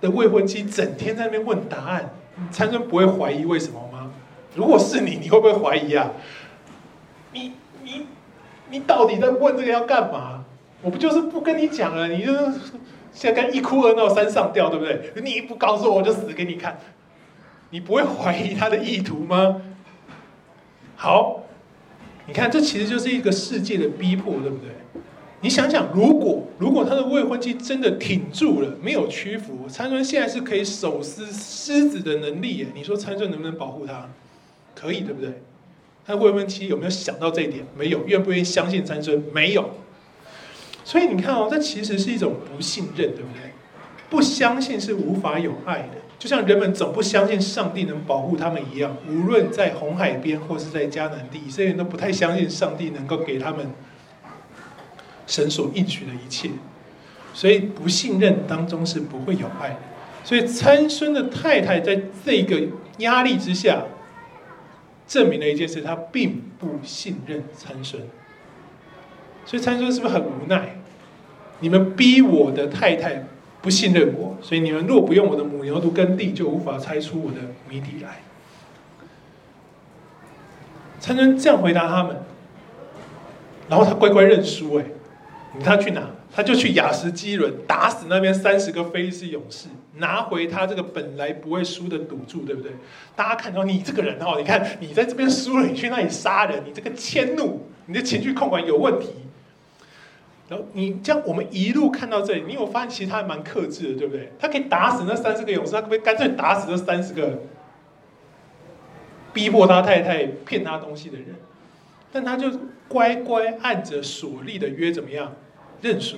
[0.00, 2.14] 的未婚妻整天在那边问答案。
[2.50, 4.12] 参孙不会怀疑为什么吗？
[4.54, 6.12] 如果是你，你会不会怀疑啊？
[7.32, 7.52] 你
[7.82, 8.06] 你
[8.70, 10.44] 你到底在问这个要干嘛？
[10.82, 12.08] 我不就是不跟你讲了？
[12.08, 12.60] 你就是
[13.12, 15.12] 现在一哭二闹三上吊，对不对？
[15.22, 16.78] 你一不告诉我，我就死给你看。
[17.70, 19.62] 你不会怀疑他的意图吗？
[20.94, 21.42] 好，
[22.26, 24.70] 你看，这其实就是一个世界的逼迫，对不对？
[25.42, 32.66] 你想想，如果如果他的未婚妻真的挺住了，没有屈服，参孙现在是可以手撕狮子的能力耶。
[32.74, 34.08] 你说参孙能不能保护他？
[34.74, 35.42] 可以，对不对？
[36.06, 37.66] 他未婚妻有没有想到这一点？
[37.76, 39.22] 没有，愿不愿意相信参孙？
[39.32, 39.70] 没有。
[40.84, 43.52] 所以你看哦，这其实是一种不信任，对不对？
[44.08, 48.96] 不相信是无法有爱的，就像人们总不相信上帝能保护他们一样。
[49.08, 53.66] 无论在红海边或是在迦南地，以色列人都不太相信上帝能够给他们
[55.26, 56.50] 神所应许的一切。
[57.34, 59.76] 所以不信任当中是不会有爱的。
[60.24, 62.68] 所以参孙的太太在这个
[62.98, 63.84] 压力之下，
[65.06, 68.02] 证明了一件事：他并不信任参孙。
[69.44, 70.76] 所以参孙是不是很无奈？
[71.60, 73.24] 你们逼我的太太
[73.62, 78.22] 不信任我，所以你们若不用我的母牛犊耕地，就无法猜出我的谜底来。
[80.98, 82.16] 参孙这样回答他们，
[83.68, 84.74] 然后他乖乖认输。
[84.76, 84.84] 哎，
[85.64, 86.10] 他去哪？
[86.34, 92.72] 他就去亚什基伦打死那边三十个非利士勇士，拿回他这个本来不会输的赌注，对不对？
[93.14, 99.08] 大家看到你这个人哦，你看你在这边输了，你去那里杀人，你这个迁怒，你的情绪控管有问题。
[100.48, 104.30] 然后你这样，我们一路看到这里，你有发现其实他还蛮克制的，对不对？
[104.38, 107.42] 他可以打死那三十个勇士，他可不可以干脆打死这三十个
[109.32, 111.28] 逼迫他太太骗他东西的人？
[112.12, 112.50] 但他就
[112.88, 115.32] 乖乖按着所立的约，怎么样？
[115.82, 116.16] 认输。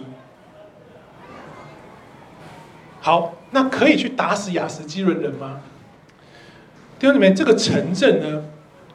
[3.01, 5.61] 好，那可以去打死亚实基伦人吗？
[6.99, 8.45] 弟兄姊妹，这个城镇呢？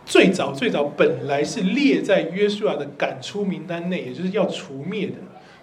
[0.05, 5.13] 最早最早本来是列在约书亚的赶出名单内，也就是要除灭的。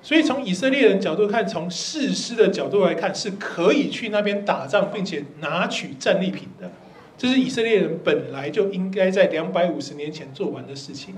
[0.00, 6.70] 所以从以色列人角度看，从士师的角度来看，是可以去那边打仗，并且拿取战利品的。
[7.18, 11.14] 这是以色列人本来就应该在两百五十年前做完的事情，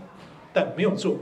[0.53, 1.19] 但没有做。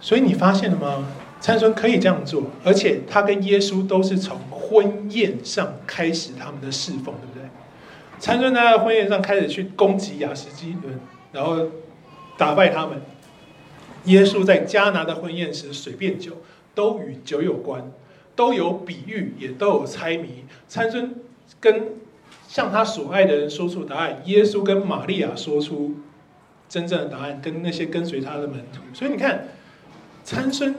[0.00, 1.06] 所以你发现了吗？
[1.40, 7.48] 参孙可以这样做，而且他跟耶稣都是从婚宴上开始他们的侍奉，对不对？
[8.18, 11.00] 参孙在婚宴上开始去攻击亚实基伦，
[11.32, 11.66] 然后
[12.36, 13.00] 打败他们。
[14.04, 16.32] 耶稣在迦拿的婚宴时，水变酒，
[16.74, 17.90] 都与酒有关，
[18.36, 20.44] 都有比喻，也都有猜谜。
[20.68, 21.14] 参孙
[21.58, 21.92] 跟
[22.48, 25.94] 向他所爱的人说出答案，耶稣跟玛利亚说出
[26.68, 28.82] 真正的答案，跟那些跟随他的门徒。
[28.92, 29.48] 所以你看，
[30.24, 30.74] 参孙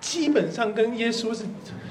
[0.00, 1.44] 基本上跟耶稣是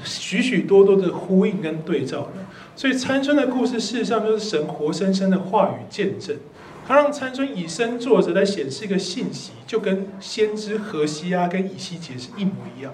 [0.04, 2.34] 许许多多的呼应跟对照的。
[2.76, 6.38] 所以参孙的故事，事实上就是神活生生的话语见证。
[6.88, 12.94] 他让参孙以身作则来显示一个信息，就跟先知何西阿跟以西结是一模一样，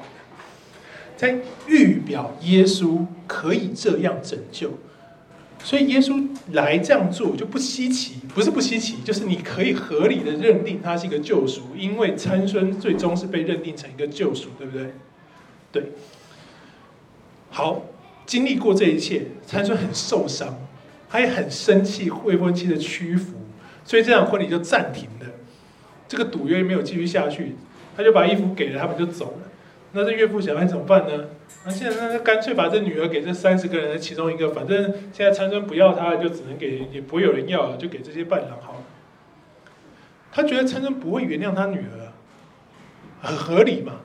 [1.16, 4.72] 在预表耶稣可以这样拯救。
[5.64, 14.94] 所以耶稣来这样做就不稀奇，不是不稀奇，就是你可以合理的认定他是一个救赎，因为参孙最终是被认定成一个救赎，对不对？
[15.72, 15.84] 对。
[17.50, 17.86] 好。
[18.26, 20.58] 经历过这一切，参孙很受伤，
[21.10, 23.34] 他也很生气未婚妻的屈服，
[23.84, 25.28] 所以这场婚礼就暂停了。
[26.08, 27.58] 这个赌约没有继续下去，
[27.98, 29.52] 他就把衣服给了他们就走了。
[29.92, 31.26] 那这岳父想，那怎么办呢？
[31.66, 38.80] 那现在那干脆把这女儿给这三十个人的其中一个，反正现在参孙不要她了，就只能给，也不会有人要了，就给这些伴郎好了。
[40.32, 42.12] 他觉得参孙不会原谅他女儿，
[43.22, 44.02] 很合理嘛。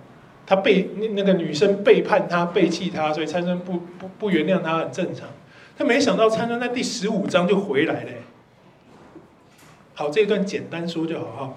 [0.46, 5.28] 他背那那个女生背叛他，背弃他，所以参孙不不不原谅他很正常。
[5.76, 8.10] 他没想到参孙在第十五章就回来了。
[9.94, 11.54] 好，这一段简单说就好哈。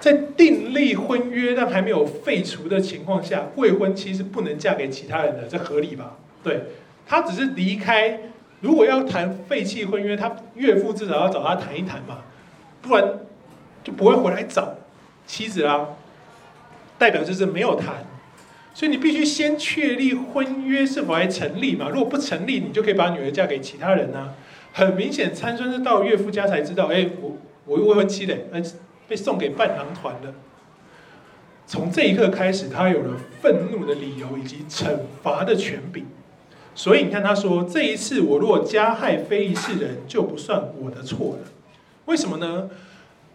[0.00, 6.16] 在订立婚约但还没有废除的情况下，未婚妻是不能嫁给其他人的，这合理吧？
[6.42, 6.62] 对，
[7.06, 8.20] 他只是离开。
[8.60, 12.18] 如果要谈废弃婚约，他岳父至少要找他谈一谈嘛，
[12.82, 13.04] 不然
[13.84, 14.74] 就不会回来找
[15.26, 15.90] 妻子啦。
[16.98, 18.04] 代表就是没有谈，
[18.74, 21.88] 所以你必须先确立婚约是否还成立嘛？
[21.88, 24.34] 如果不成立，你就可以把女儿嫁给其他人啊。
[24.72, 28.46] 很明显，参孙是到岳父家才知道，哎，我我未婚妻嘞，
[29.08, 30.34] 被送给伴郎团了。
[31.66, 36.06] 从这一刻开始，他有了愤怒的理由以及惩罚的权柄。
[36.74, 41.50] 所以你看，他说这一次我若加害非利士人，就不算我的错了。
[42.04, 42.70] 为什么呢？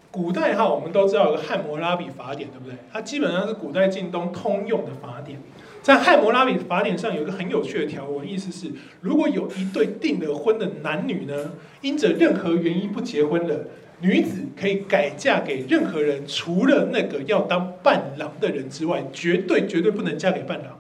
[0.09, 2.78] 古代哈，我们都知道有个汉谟拉比法典，对不对？
[2.91, 5.39] 它基本上是古代近东通用的法典。
[5.82, 8.71] 在汉谟拉比法典上有一个很有趣的条文，意思是
[9.01, 11.51] 如果有一对订了婚的男女呢，
[11.82, 13.65] 因着任何原因不结婚了，
[14.04, 20.78] 女子可以改嫁给任何人，除了那个要当伴郎的人之外，绝对绝对不能嫁给伴郎。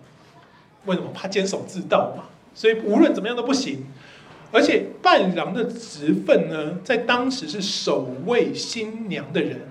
[0.85, 1.09] 为什么？
[1.13, 2.25] 怕监守自盗嘛。
[2.53, 3.85] 所以无论怎么样都不行。
[4.51, 9.61] 而且伴郎的职分呢，在当时是守卫新娘的人，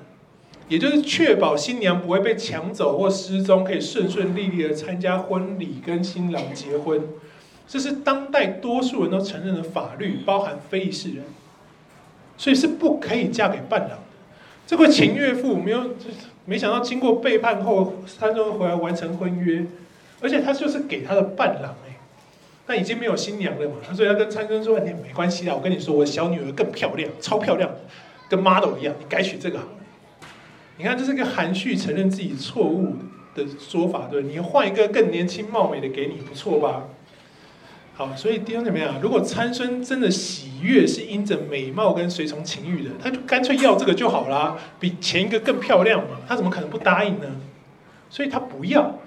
[0.69, 7.03] 也就是确保新娘不会被抢走或失踪，可以顺顺利利的参加婚礼跟新郎结婚。
[7.69, 11.25] 这是当代多数人都承认的法律，包含非议事人。
[12.43, 13.99] 所以是不可以嫁给伴郎的。
[14.67, 15.91] 这个秦岳父没有，
[16.45, 19.65] 没想到经过背叛后，参孙回来完成婚约，
[20.21, 21.95] 而且他就是给他的伴郎哎，
[22.67, 27.71] 那已经没有新娘了嘛，所以他跟参孙说：“你没关系啊，我跟你说，我小女儿更漂亮，超漂亮，
[28.29, 30.27] 跟 model 一样，你改娶这个好了。”
[30.79, 32.97] 你看，这是一个含蓄承认自己错误
[33.37, 36.89] 的说法，对，你换一个更年轻貌美的给你，不错吧？
[37.95, 47.27] 好，所以弟兄姊妹啊，如果参孙真的喜悦是因着美貌跟随从情欲的，他就干脆要这个就好啦，比前一个更漂亮嘛，他怎么可能不答应呢？
[48.09, 48.99] 所以他不要，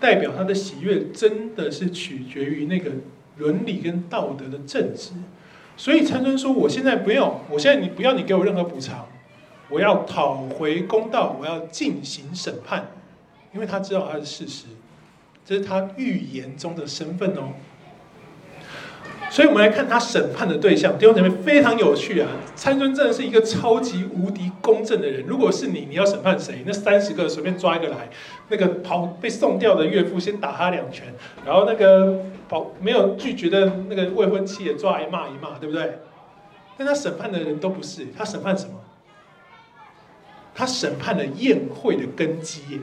[0.00, 2.90] 代表他的喜悦真的是取决于那个
[3.36, 5.12] 伦理跟道德的正直。
[5.76, 9.06] 所以参孙说：“我现在不用，我现在你不要你给我任何补偿，
[9.68, 12.90] 我要讨回公道，我要进行审判，
[13.54, 14.64] 因为他知道他是事实，
[15.46, 17.52] 这是他预言中的身份哦。”
[19.32, 22.28] 所以，我们来看他审判的对象，弟兄姐妹非常有趣啊！
[22.54, 25.24] 参孙真的是一个超级无敌公正的人。
[25.26, 26.62] 如果是你，你要审判谁？
[26.66, 28.10] 那三十个随便抓一个来，
[28.50, 31.06] 那个跑被送掉的岳父先打他两拳，
[31.46, 36.00] 然后那个跑没有拒绝的那个未婚妻也抓来骂一骂，对不对？
[36.76, 38.74] 但他审判的人都不是，他审判什么？
[40.54, 42.82] 他审判了宴会的根基。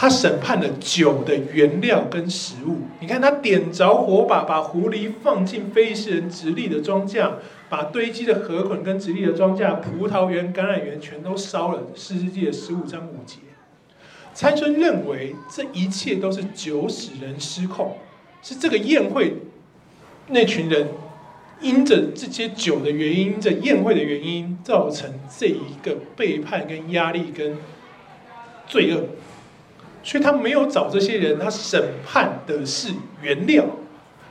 [0.00, 2.82] 他审判了酒的原料跟食物。
[3.00, 7.28] 你看，他点着火把，把狐狸放进非利士人直立的庄稼，
[7.68, 11.82] 把堆积的禾捆跟直立的庄稼、葡萄园、橄榄园全都烧了。
[11.96, 13.38] 士师记的十五章五节。
[14.32, 17.96] 参孙认为这一切都是酒使人失控，
[18.40, 19.34] 是这个宴会
[20.28, 20.90] 那群人
[21.60, 27.56] 因着这些酒的原因，这宴会的原因，造成这一个背叛跟压力跟
[28.68, 29.02] 罪恶。
[30.02, 33.64] 所以他没有找这些人，他审判的是原料，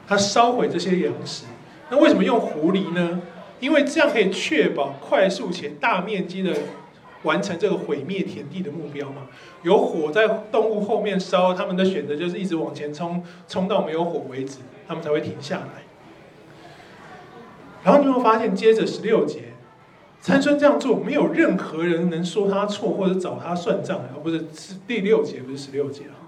[0.07, 1.45] 他烧毁这些粮食。
[1.89, 3.21] 那为什么用狐狸呢？
[3.59, 6.53] 因为这样可以确保快速且大面积的
[7.23, 9.27] 完成这个毁灭田地的目标嘛。
[9.63, 15.83] 有火在动物后面烧，他们的选择就是一直往前冲，冲到没有火为止，他们才会停下来。
[17.83, 19.53] 然后你会发现，接着十六节。
[20.27, 24.01] 参孙这样做，没有任何人能说他错或者找他算账。
[24.13, 24.43] 而不是
[24.85, 26.19] 第六节，不是十六节啊。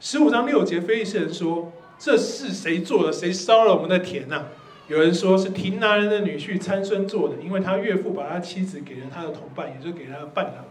[0.00, 3.12] 十五章六节，非利士人说：“这是谁做的？
[3.12, 4.46] 谁烧了我们的田呐、啊？”
[4.90, 10.64] 有人说是亭拿人的女婿参孙做的，因为他岳父把他妻子给了他的同伴，也就给他的伴郎。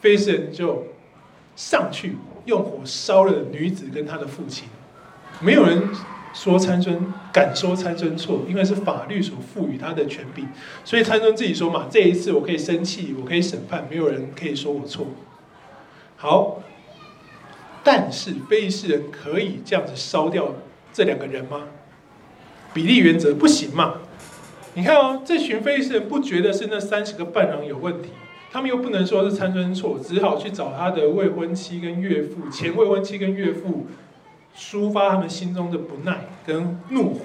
[0.00, 0.86] 非利士人就
[1.56, 2.16] 上去
[2.46, 4.66] 用火烧了女子跟他的父亲，
[5.40, 5.90] 没有人。
[6.32, 10.46] 说参孙敢说参孙错，因为是法律所赋予他的权柄，
[10.84, 15.08] 所以参孙自己说嘛，这一次我可以生气，我可以审判，没有人可以说我错。
[16.16, 16.62] 好，
[17.82, 20.54] 但是非利士人可以这样子烧掉
[20.92, 21.64] 这两个人吗？
[22.72, 23.94] 比例原则不行嘛？
[24.74, 28.10] 你看哦，这群非利士人不觉得是那三十个伴郎有问题，
[28.52, 33.88] 他们又不能说是参孙错，只好去找他的未婚妻跟岳父，前未婚妻跟岳父。
[34.56, 37.20] 抒发他们心中的不耐跟怒火，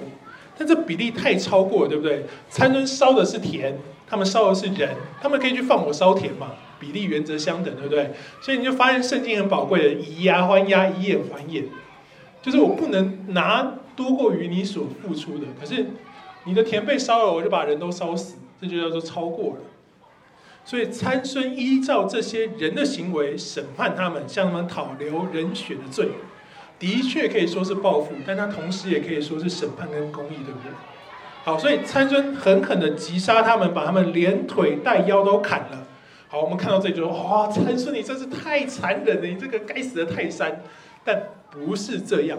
[0.56, 2.24] 但这比例太超过了，对不对？
[2.48, 3.76] 参孙烧的是田，
[4.08, 6.52] 他们烧的是人，他们可以去放火烧田嘛？
[6.78, 8.12] 比例原则相等，对不对？
[8.40, 11.64] 所以你就发现圣经很宝贵的以牙还牙，以眼还眼，
[12.42, 15.86] 就是我不能拿多过于你所付出的，可是
[16.44, 19.60] 你的田被烧了，我就把人都烧死，这就叫做超过了。
[20.66, 26.08] 所以参孙依照这些人的行为审判他们，向他们讨流人血的罪。
[26.78, 30.70] 的确可以说是报复，但他同时也可以说是审判跟公义，对不对？
[31.44, 35.86] 好，所以参孙狠狠的击杀他们，把他们连腿带腰都砍了。
[36.28, 40.60] 好，我们看到这里就说：哇，参孙你真是太残忍了，你这个该死的泰山！
[41.04, 42.38] 但不是这样，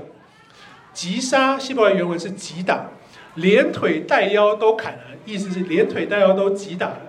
[0.93, 2.89] 击杀希伯来原文是击打，
[3.35, 7.01] 连腿带腰都砍了，意思是连腿带腰都击打了。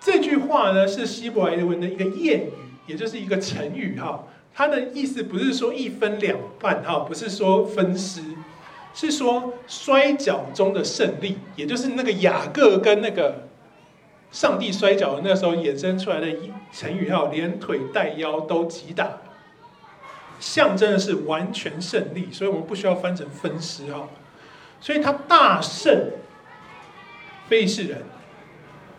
[0.00, 2.52] 这句话呢是希伯来文的一个谚语，
[2.86, 4.24] 也就是一个成语哈。
[4.58, 8.20] 他的意思不是说一分两半哈，不是说分尸，
[8.92, 13.46] 是说摔跤中的胜利，也就是那个雅各跟那个
[14.32, 16.26] 上帝摔跤的那时候衍生出来的
[16.72, 19.08] 成语哈，连腿带腰都击打，
[20.40, 24.08] 象征的是完全胜利，所以我们不需要翻成分尸哈，
[24.80, 26.10] 所以他大胜
[27.48, 28.02] 非利士人，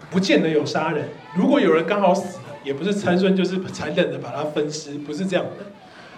[0.09, 2.39] 不见得有杀人，如果有人刚好死。
[2.63, 5.65] 也不是参孙就是残忍的把它分尸，不是这样的。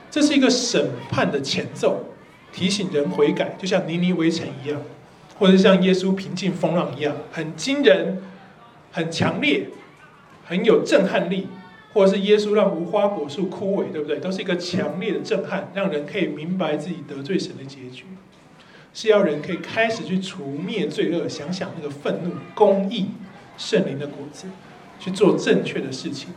[0.10, 2.06] 这是一个审判的前奏，
[2.52, 4.82] 提醒人悔改，就像尼尼微城一样，
[5.38, 8.22] 或者像耶稣平静风浪一样，很惊人、
[8.92, 9.68] 很强烈、
[10.46, 11.48] 很有震撼力，
[11.94, 14.20] 或者是耶稣让无花果树枯萎，对不对？
[14.20, 18.06] 都是一个强烈的震撼，让人可以明白自己得罪神的结局。
[18.94, 23.12] 是要人可以开始去除灭罪恶，想想那个愤怒、公义、
[23.58, 24.48] 圣灵的果子，
[25.02, 26.30] 去做正确的事情。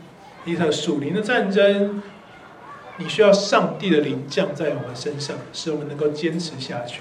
[0.43, 2.01] 一场属灵的战争，
[2.97, 6.99] 你需要上帝的灵降在我们身上，使我们能够坚持下去。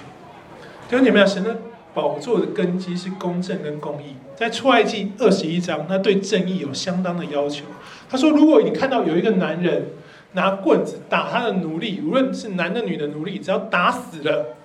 [0.89, 1.57] 弟兄姐妹，神的
[1.93, 4.17] 宝座的根基是公正跟公义。
[4.37, 7.65] 在出埃及二十一章，他对正义有相当的要求。
[8.09, 9.87] 他说：“如果你看到有一个男人
[10.33, 14.57] 拿棍子打他的奴隶，无论是男的女的奴隶，只要打死了，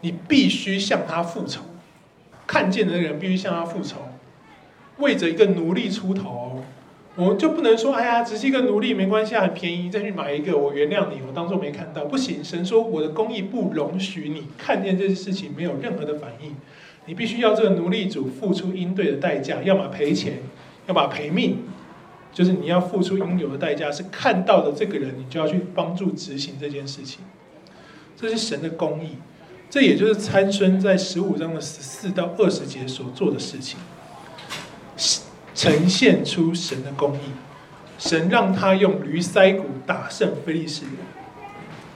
[0.00, 1.62] 你必须向他复仇。
[2.46, 3.98] 看见的人必须向他复仇，
[5.00, 6.62] 为着一个奴隶出头。
[7.16, 12.04] 我们就不能说，哎呀，只是一个奴隶，没关系，很便宜，再去买一个，我原谅你，我当做没看到。
[12.04, 16.54] 不行，神说我的公义不容许你看见这件事情没有任何的反应。
[17.06, 20.38] 你必须要这个奴隶主付出应对的代价，要么赔钱，
[20.86, 21.58] 要么赔命。”
[22.32, 27.24] 就是你要付出应有的代价，是看到的这个人，你就要去帮助执行这件事情。
[28.16, 29.16] 这是神的公义，
[29.68, 33.80] 这也就是参孙在十五章的十四到二十节所做的事情，
[35.60, 37.32] 呈现出神的公义。
[37.98, 40.94] 神让他用驴腮骨打胜非利士人。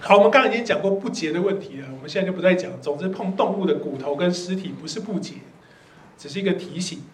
[0.01, 2.71] 好，我们刚刚已经讲过不洁的问题了，我们现在就不再讲。
[2.83, 5.37] 总之，碰动物的骨头跟尸体不是不洁，
[6.19, 7.05] 只是一个提醒。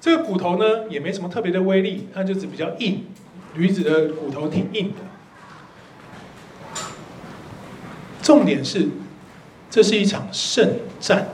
[0.00, 3.06] 这个骨头呢，也没什么特别的威力，它就是比较硬，
[3.54, 4.94] 驴子的骨头挺硬的。
[8.22, 8.86] 重点是，
[9.68, 11.26] 这是一场圣战，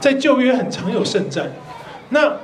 [0.00, 1.52] 在旧约很常有圣战。
[2.08, 2.38] 那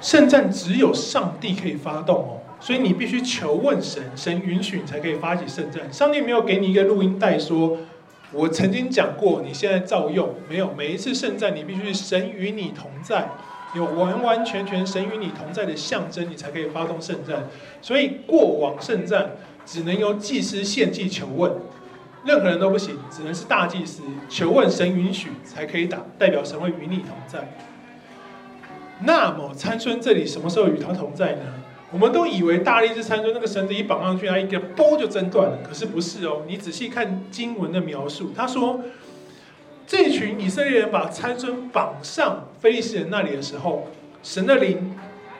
[0.00, 5.92] 圣战只有上帝可以发动哦，所以你必须求问神，神允许你才可以发起圣战。
[5.92, 7.76] 上帝没有给你一个录音带说，
[8.32, 10.34] 我曾经讲过，你现在照用。
[10.48, 13.28] 没有，每一次圣战你必须神与你同在。
[13.72, 17.48] 有完完全全神与你同在的象征，你才可以发动圣战。
[17.80, 19.30] 所以过往圣战
[19.64, 21.52] 只能由祭司献祭求问，
[22.24, 27.48] 任何人都不行，只能是大祭司求问神允许才可以打，代表神会与你同在。
[29.04, 31.42] 那么参孙这里什么时候与他同在呢？
[31.92, 36.42] 我们都以为大力士参孙那个绳子一绑上去，他一个嘣就挣断了，可是不是哦。
[36.46, 38.80] 你仔细看经文的描述，他说。
[39.86, 43.88] 这群以色列人把参孙绑上非利士人那里的时候，
[44.22, 44.94] 神的灵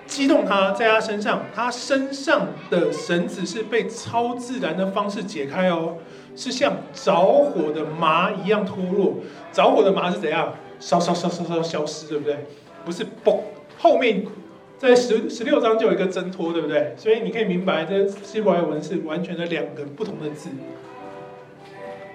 [0.09, 5.99] 激动他，在他身上，他身上的绳子是被超自然的方式解开哦，
[6.35, 9.19] 是像着火的麻一样脱落。
[9.53, 10.53] 着火的麻是怎样？
[10.81, 12.45] 烧烧烧烧烧消失，对不对？
[12.85, 13.41] 不是嘣，
[13.79, 14.25] 后面
[14.79, 16.95] 在十十六章就有一个挣脱，对不对？
[16.97, 20.51] 所以你可以明白，这希伯来文是完全的两个不同的字，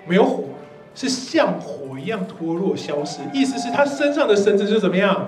[0.07, 0.43] 没有火。
[0.97, 5.27] 是像火一样脱落消失，意思是他身上的绳子就怎么样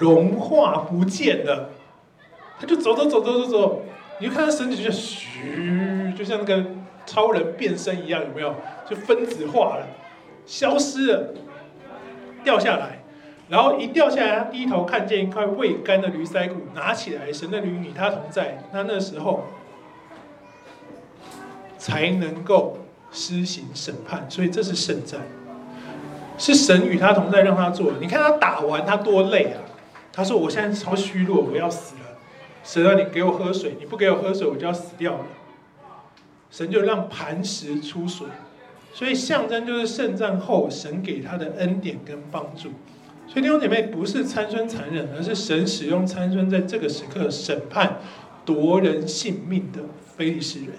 [0.00, 1.70] 融化不见了，
[2.58, 3.82] 他就走走走走走走，
[4.18, 6.64] 你就看他绳子就嘘，就像那个
[7.06, 8.52] 超人变身一样，有没有？
[8.88, 9.86] 就分子化了，
[10.44, 11.34] 消失了，
[12.42, 12.99] 掉下来，
[13.50, 19.44] 然后一掉下来，他低头看见一块未干的驴腮骨，拿起来，神的驴与他同在，那那时候
[21.76, 22.78] 才能够。
[23.12, 25.22] 施行审判，所以这是圣战，
[26.38, 27.94] 是神与他同在，让他做。
[28.00, 29.58] 你看他打完，他多累啊！
[30.12, 32.02] 他说：“我现在超虚弱，我要死了。”
[32.62, 35.26] 神让你给我喝水，你不给我喝水，我就要死掉了。
[36.52, 38.28] 神就让磐石出水，
[38.92, 42.70] 所以象征就是圣战后神给他的恩典跟帮助。
[43.32, 48.00] 所以弟兄姐妹，不是参孙残忍，而是神使用参孙在这个时刻审判
[48.44, 49.82] 夺人性命的
[50.16, 50.70] 非利士人。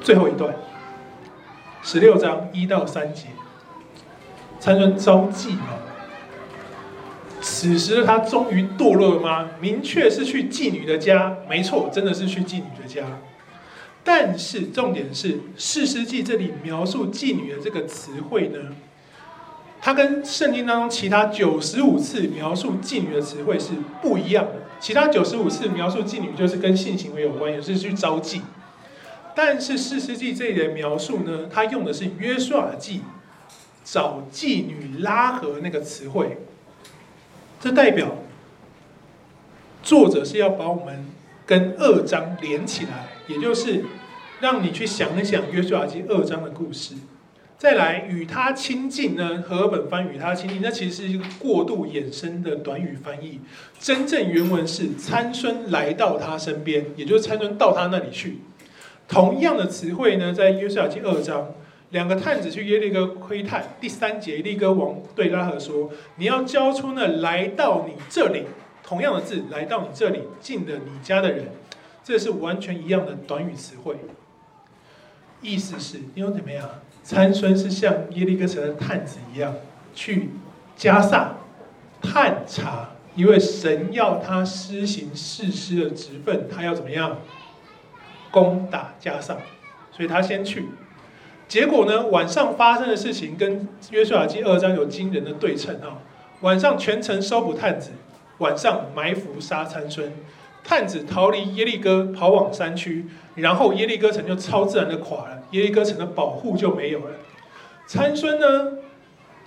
[0.00, 0.56] 最后一段，
[1.80, 3.26] 十六章一到三节，
[4.58, 5.78] 参孙遭忌吗？
[7.40, 9.50] 此时他终于堕落了吗？
[9.60, 13.04] 明确是去妓女的家，没错，真的是去妓女的家。
[14.02, 18.58] 但是重点是，四世纪这里描述妓女的这个词汇呢，
[19.80, 23.70] 它跟圣经当中其他九十五次描述妓女的词汇是
[24.02, 24.54] 不一样的。
[24.78, 28.40] 其他九十五次描述妓女就是跟性行为有关，也是去招妓。
[29.34, 33.02] 但是士师记这里的描述呢，他用的是约书亚记
[33.84, 36.38] 找妓女拉合那个词汇，
[37.60, 38.16] 这代表
[39.82, 41.06] 作者是要把我们
[41.46, 43.84] 跟二章连起来，也就是
[44.40, 46.94] 让你去想一想约书亚记二章的故事。
[47.60, 53.38] 再来与他亲近呢，和本翻与他亲近，那其实是一个过度衍生的短语翻译。
[53.78, 58.38] 真正原文是参孙来到他身边，也就是参孙到他那里去。
[59.06, 61.52] 同样的词汇呢，在约书亚记二章，
[61.90, 63.76] 两个探子去耶利哥窥探。
[63.78, 68.44] 第三节，耶利哥王对拉合说：“你要交出那来到你这里，
[68.82, 71.48] 同样的字，来到你这里进了你家的人。”
[72.02, 73.96] 这是完全一样的短语词汇。
[75.42, 76.66] 意思是，因为怎么样？
[77.02, 79.54] 参孙是像耶利哥城的探子一样，
[79.94, 80.30] 去
[80.76, 81.34] 迦萨
[82.02, 87.18] 探查，因为神要他施行士师的职分，他要怎么样？
[88.30, 89.36] 攻打迦萨，
[89.90, 90.68] 所以他先去。
[91.48, 95.98] 结果呢，晚上发生的事情跟约书亚记二章有惊人的对称啊！
[96.42, 97.90] 晚上全城搜捕探子，
[98.38, 100.12] 晚上埋伏杀参孙，
[100.70, 107.16] 探子逃离耶利哥，跑往山区，然后耶利哥城就超自然的垮了，耶利哥城的保护就没有了。
[107.88, 108.74] 参孙呢，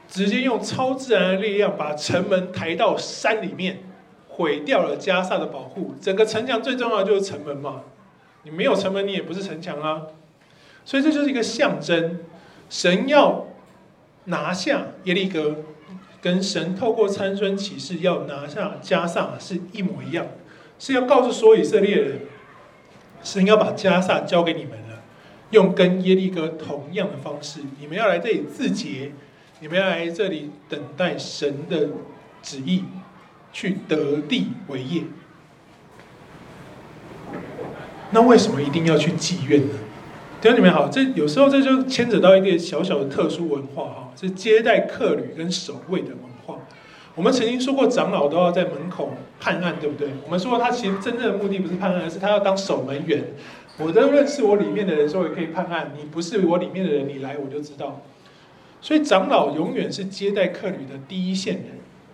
[0.05, 3.83] 直接用超自然的力量把城门抬到山里面，
[4.27, 5.95] 毁掉了加萨的保护。
[6.01, 7.83] 整个城墙最重要的就是城门嘛，
[8.43, 10.01] 你没有城门，你也不是城墙啊。
[10.83, 12.19] 所以这就是一个象征，
[12.69, 13.45] 神要
[14.25, 15.55] 拿下耶利哥，
[16.19, 20.27] 跟神透过参孙启示要拿下加萨是一模一样，
[20.83, 22.19] 是要告诉所有以色列人，
[23.23, 25.01] 神要把加萨交给你们了，
[25.51, 29.13] 用跟耶利哥同样的方式，你们要来这里自洁，
[29.61, 31.87] 你们要来这里等待神的
[32.41, 32.83] 旨意，
[33.53, 35.03] 去得地为业。
[38.11, 39.75] 那为什么一定要去妓院呢？
[40.41, 46.32] 弟兄姊妹好，这有时候这就牵扯到一个小小的特殊文化哈，是接待客旅跟守卫的文。
[47.15, 50.09] 我们曾经说过，长老都要在门口判案，对不对？
[50.25, 53.23] 我们说过，他其实真正的目的不是判案，而是他要当守门员。
[53.77, 55.91] 我都认识我里面的人，所以可以判案。
[55.97, 58.01] 你不是我里面的人，你来我就知道。
[58.81, 61.65] 所以长老永远是接待客旅的第一线人，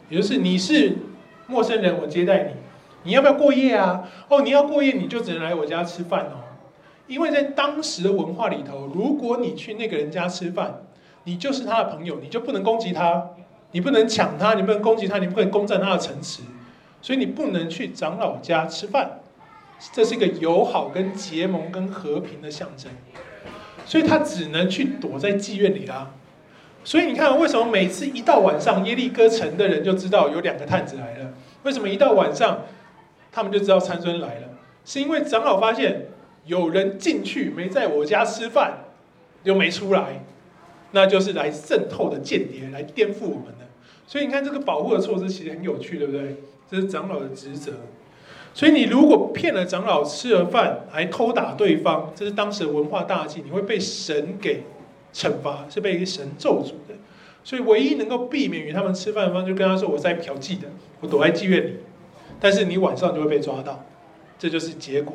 [0.10, 0.98] 也就是你是
[1.48, 2.52] 陌生人，我接待你，
[3.04, 4.04] 你要不要过夜啊？
[4.28, 6.44] 哦，你要过夜，你就只能来我家吃饭哦。
[7.08, 10.82] 因为在当时的文化里头，如果你去那个人家吃饭，
[11.24, 13.32] 你就是他的朋友，你就不能攻击他，
[13.72, 16.42] 你不能抢他，你不能攻击他，你不能攻占他的城池，
[17.02, 19.20] 所以你不能去长老家吃饭，
[19.92, 22.92] 这是一个友好、跟结盟、跟和平的象征，
[23.86, 26.12] 所以他只能去躲在妓院里啦。
[26.84, 31.34] 所以你看，为什么每次一到晚上，耶利哥城的人就知道有两个探子来了？
[31.64, 32.62] 为什么一到晚上，
[33.32, 34.50] 他们就知道参孙来了？
[34.86, 36.08] 是因为长老发现。
[36.46, 38.86] 有人进去没在我家吃饭，
[39.44, 40.24] 又没出来，
[40.92, 43.68] 那就是来渗透的间谍，来颠覆我们的。
[44.08, 46.38] 所以你看这个保护的措施其实很有趣，对不对？
[46.70, 47.74] 这是长老的职责。
[48.54, 54.64] 所以你如果骗了长老吃了饭，还偷打对方，这是当时的文化大忌，你会被神给
[55.14, 56.96] 惩罚，是被神咒诅的。
[57.44, 60.68] 所以唯一能够避免与他们吃饭的方，就跟他说：“我在嫖妓的，
[61.00, 61.78] 我躲在妓院里。”
[62.40, 63.86] 但是你晚上就会被抓到，
[64.38, 65.14] 这就是结果。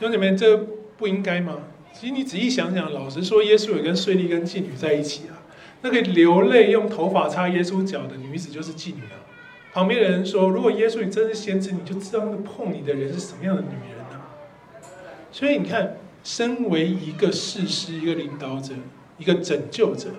[0.00, 0.56] 兄弟们，这
[0.96, 1.58] 不应该吗？
[1.98, 5.40] 其实你仔细想想，老实说，耶稣也跟税吏跟妓女在一起啊。
[5.80, 9.24] 那个流泪用头发擦耶稣脚的女子就是妓女啊。
[9.72, 14.28] 旁边的人说，如果耶稣你真是先知，你就知道那个碰你的人是什么样的女人啊。
[15.32, 18.74] 所以你看，身为一个士师、一个领导者、
[19.16, 20.10] 一个拯救者，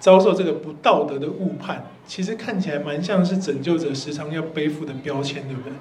[0.00, 5.72] 遭受这个不道德的误判，其实看起来蛮像是拯救者时常要背负的标签，对不对？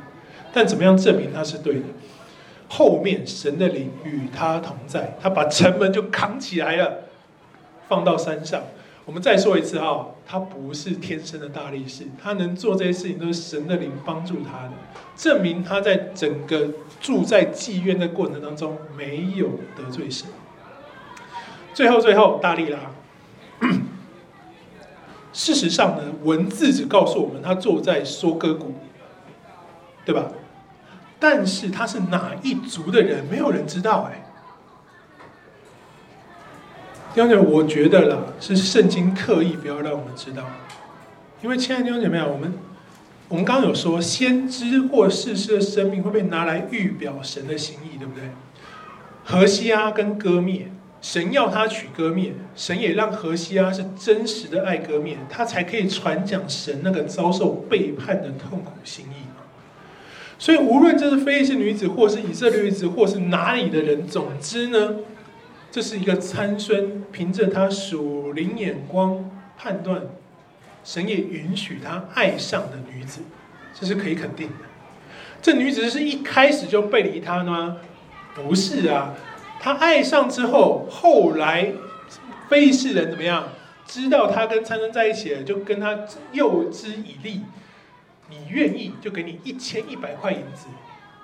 [0.52, 1.84] 但怎么样证明他是对的？
[2.68, 7.04] 后面神的灵与他同在，他把城门就扛起来了，
[7.88, 8.62] 放到山上。
[9.06, 14.72] 我们再说一次哈，他不是天生的大力士，他能做这些事情都是神的灵帮助他的，
[15.16, 16.70] 证明他在整个
[17.00, 20.28] 住在妓院的过程当中没有得罪神。
[21.76, 22.80] 最后，最后，大力拉，
[25.32, 28.74] 事实上呢，文字只告诉我们他坐在收割谷，
[30.04, 30.32] 对吧？
[31.20, 34.22] 但是他是哪一族的人，没有人知道哎。
[37.14, 40.44] 弟兄姐妹，我觉得啦，是圣经刻意不要让我们知道，
[41.42, 42.54] 因为亲爱的弟兄姐妹，我们
[43.30, 48.30] 我们刚刚有说，先知或士师的生命会被拿来预表神的心意，对不对？
[49.24, 50.70] 何西阿跟割灭，
[51.02, 59.25] 神要他娶割灭，神也让何西阿是真实的爱割灭，他才可以传讲神那个遭受背叛的痛苦心意。
[60.38, 64.96] 所以，无论这是非利士女子，或是以色列女子，或是哪里的人，总之呢，
[65.72, 70.02] 这是一个参孙凭着他属灵眼光判断，
[70.84, 73.22] 神也允许他爱上的女子，
[73.74, 74.54] 这是可以肯定的。
[75.42, 77.78] 这女子是一开始就背离他吗？
[78.34, 79.14] 不是啊，
[79.60, 81.72] 他爱上之后，后来
[82.50, 83.48] 非利士人怎么样？
[83.88, 86.00] 知道他跟参孙在一起，就跟他
[86.34, 87.42] 诱之以利。
[88.30, 90.68] 你愿意就给你一千一百块银子，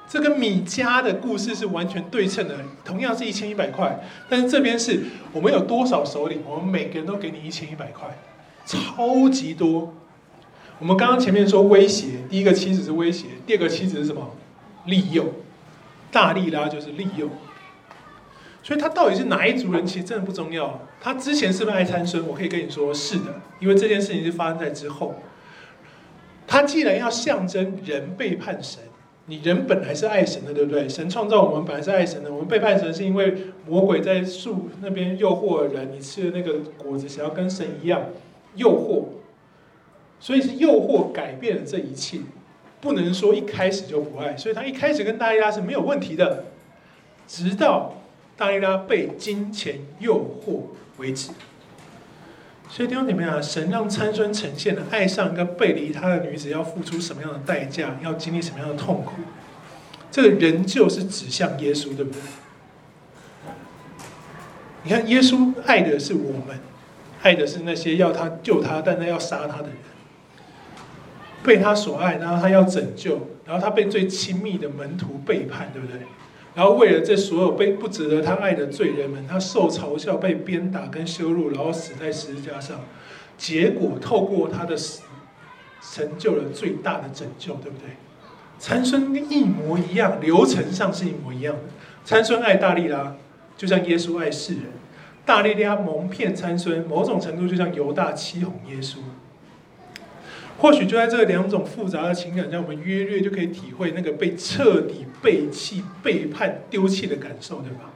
[0.08, 8.18] 这跟米迦的故事是完全对称的，同样是一千一百块，但是这边是我们有多少首领，我们每个人都给你一千一百块，
[8.66, 9.94] 超级多。
[10.80, 14.36] 我们刚刚前面说威胁，第一个妻子是威胁，第二个妻子是什么？
[14.86, 15.34] 利诱，
[16.12, 17.30] 大力拉就是利诱。
[18.64, 20.82] 所以他到底是哪一族人，其实真的不重要。
[21.00, 22.28] 他之前是不是爱参孙？
[22.28, 25.16] 我可以跟你说是的，因为这件事情是发生在之后。
[26.52, 28.84] 他既然要象征人背叛神，
[29.28, 30.90] 你人本来是爱神的，对不对？
[30.90, 33.34] 神创造我们本来是爱神的，我们背叛神是因为
[33.66, 38.02] 魔鬼在树那边诱惑人，你吃了那个果子，想要跟神一样，
[38.56, 39.06] 诱惑。
[40.20, 42.20] 所以是诱惑改变了这一切，
[42.82, 44.36] 不能说一开始就不爱。
[44.36, 46.44] 所以他一开始跟大利拉是没有问题的，
[47.26, 47.94] 直到
[48.36, 50.16] 大利拉被金钱诱
[50.46, 50.64] 惑
[50.98, 51.32] 为止。
[52.74, 59.12] 所以弟兄姊妹啊，神让参孙呈现了爱上一个背离他的女子要付出什么样的代价，要经历什么样的痛苦。
[60.10, 62.22] 这个仍旧是指向耶稣，对不对？
[64.84, 66.58] 你看，耶稣爱的是我们，
[67.22, 69.76] 爱的是那些要他救他，但那要杀他的人。
[71.44, 75.98] 被他所爱，然后他要拯救，然后他被最亲密的门徒背叛，对不对？
[76.54, 82.82] 然后为了这所有被不值得他爱的罪人们，他受嘲笑、被鞭打跟羞辱，然后死在十字架上。
[83.38, 85.02] 结果透过他的死，
[85.82, 87.96] 成就了最大的拯救，对不对？
[88.60, 91.62] 参孙一模一样，流程上是一模一样的。
[92.04, 93.16] 参孙爱大利拉，
[93.58, 94.64] 就像耶稣爱世人；
[95.26, 98.98] 大利拉蒙骗参孙，某种程度就像犹大欺哄耶稣。
[100.62, 107.90] 或许就在这两种复杂的情感下，我们约略就可以体会那个被彻底背弃、背叛、丢弃的感受，对吧？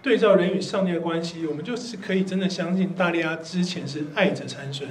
[0.00, 4.88] 对照人与上帝的关系，我们就是可以真的相信，大利拉之前是爱着参孙，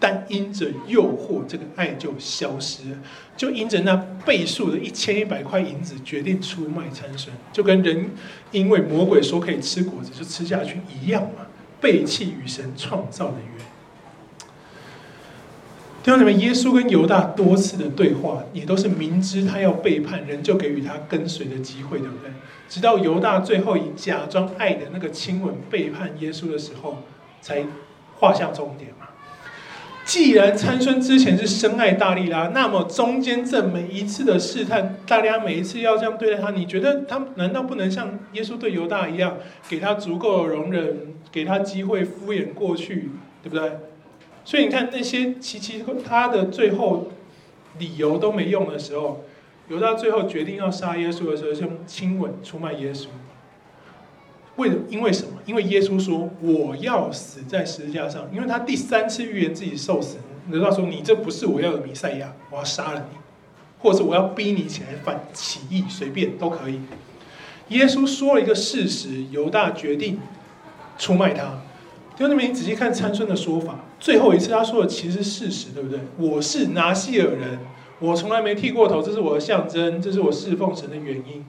[0.00, 2.96] 但因着诱惑，这个爱就消失了，
[3.36, 3.94] 就因着那
[4.26, 8.10] 倍数的一千一百块银子，决定出卖参孙，就跟人
[8.50, 11.46] 因为魔鬼说可以吃果子就吃下去一样嘛，
[11.80, 13.57] 背弃与神创造的约。
[16.08, 22.30] 弟兄姊妹，耶稣跟犹大多次的对话，也都是明知他要背叛，仍就给予他跟随的机会，对不对？
[22.66, 27.02] 直到犹大最后以假装爱的那个亲吻背叛耶稣的时候，
[27.42, 27.62] 才
[28.16, 29.08] 画下终点嘛。
[30.06, 39.36] 既然参孙之前是深爱大利拉，那么中间这每一次的试探，大利拉每一次要这样对待他，你觉得他难道不能像耶稣对犹大一样，
[39.68, 40.96] 给他足够的容忍，
[41.30, 43.10] 给他机会敷衍过去，
[43.42, 43.72] 对不对？
[44.48, 47.08] 所以你看那些其其他的最后
[47.78, 49.22] 理由都没用的时候，
[49.68, 53.08] 犹大最后决定要杀耶稣的时候，就亲吻出卖耶稣。
[54.56, 55.32] 为因为什么？
[55.44, 60.16] 因为耶稣说我要死在十字架上，因为他第三次预言自己受死。
[60.50, 63.18] 犹大说，你这不是我要的弥赛亚，我要杀了你，
[63.80, 66.80] 或者是我要逼你起来反起义，随便都可以。
[67.68, 70.18] 耶稣说了一个事实，犹大决定
[70.96, 71.60] 出卖他。
[72.18, 73.76] 弟兄们，你仔细看参孙的说法。
[74.00, 76.00] 最后一次他说的其实是事实，对不对？
[76.16, 77.60] 我是拿细耳人，
[78.00, 81.46] 我从来没剃过头，这是我的象征，这是我侍奉神的原因。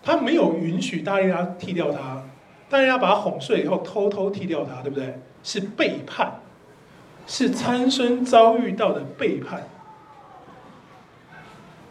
[0.00, 2.22] 他没有允许大利拉剃掉他，
[2.68, 5.18] 大利拉把他哄睡以后偷偷剃掉他，对不对？
[5.42, 6.34] 是背叛，
[7.26, 9.64] 是参孙遭遇到的背叛。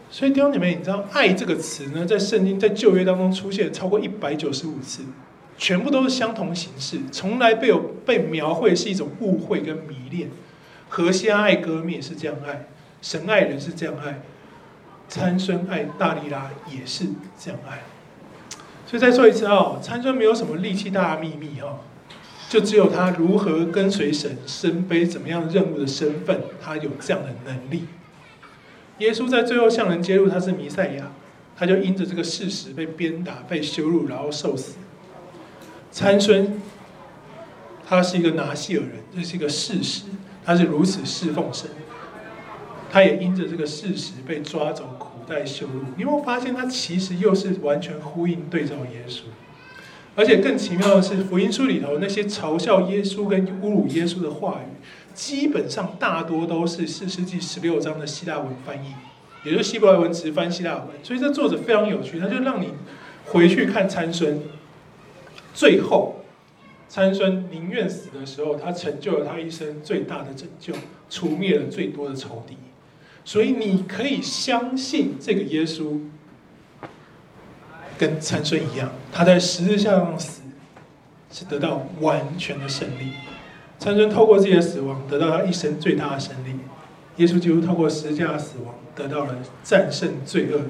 [0.08, 5.02] 所以弟兄姊妹，你知道“爱”这个词呢，在圣经在旧约当中出现超过一百九十五次。
[5.56, 10.28] 全部都是相同形式，从来被有被描绘是一种误会跟迷恋。
[10.88, 12.66] 何西阿爱歌篾是这样爱，
[13.00, 14.20] 神爱人是这样爱，
[15.08, 17.06] 参孙爱大利拉也是
[17.38, 17.82] 这样爱。
[18.86, 21.80] 所以再说一次、哦，参孙没有什么力气大的秘密、哦，
[22.48, 27.86] 就只有他如何跟随神、身背怎么样任务的身份，他有这样的能力。
[28.98, 31.10] 耶稣在最后向人揭露他是弥赛亚，
[31.56, 34.74] 他就因着这个事实被鞭打、被羞辱，然后受死。
[35.94, 36.60] 参孙，
[37.86, 40.06] 他是一个拿细耳人，这是一个事实。
[40.44, 41.70] 他是如此侍奉神，
[42.90, 45.84] 他也因着这个事实被抓走、苦待、羞辱。
[45.96, 49.20] 你有没有发现，他其实又是完全呼应对照耶稣？
[50.16, 54.74] 而且更奇妙的是，福音书里头那些嘲笑耶稣跟侮辱耶稣的话语，
[55.14, 58.88] 基本上大多都是四世纪十六章的希腊文翻译，
[59.44, 60.88] 也就是希伯来文直翻希腊文。
[61.04, 62.70] 所以这作者非常有趣，他就让你
[63.26, 64.42] 回去看参孙。
[65.54, 66.16] 最后，
[66.88, 70.74] 参孙宁愿死的时候，他成就了他一生最大的拯救，
[71.08, 72.56] 除灭了最多的仇敌。
[73.24, 76.00] 所以你可以相信这个耶稣
[77.96, 80.42] 跟参孙一样，他在十字架上死
[81.30, 83.12] 是得到完全的胜利。
[83.78, 86.58] 参孙透过自己的死亡得到他一生最大的胜利，
[87.16, 90.60] 耶稣基督透过十字架的死亡得到了战胜罪恶、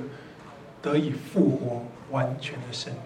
[0.81, 2.99] 得以复活完全的胜利。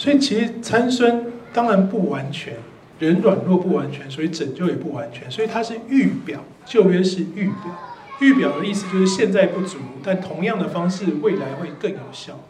[0.00, 2.54] 所以其实参孙当然不完全，
[3.00, 5.30] 人软弱不完全，所以拯救也不完全。
[5.30, 12.40] 所以它是预表，旧约是预表，预表的意思就是现在不足，但同样的方式未来会更有效。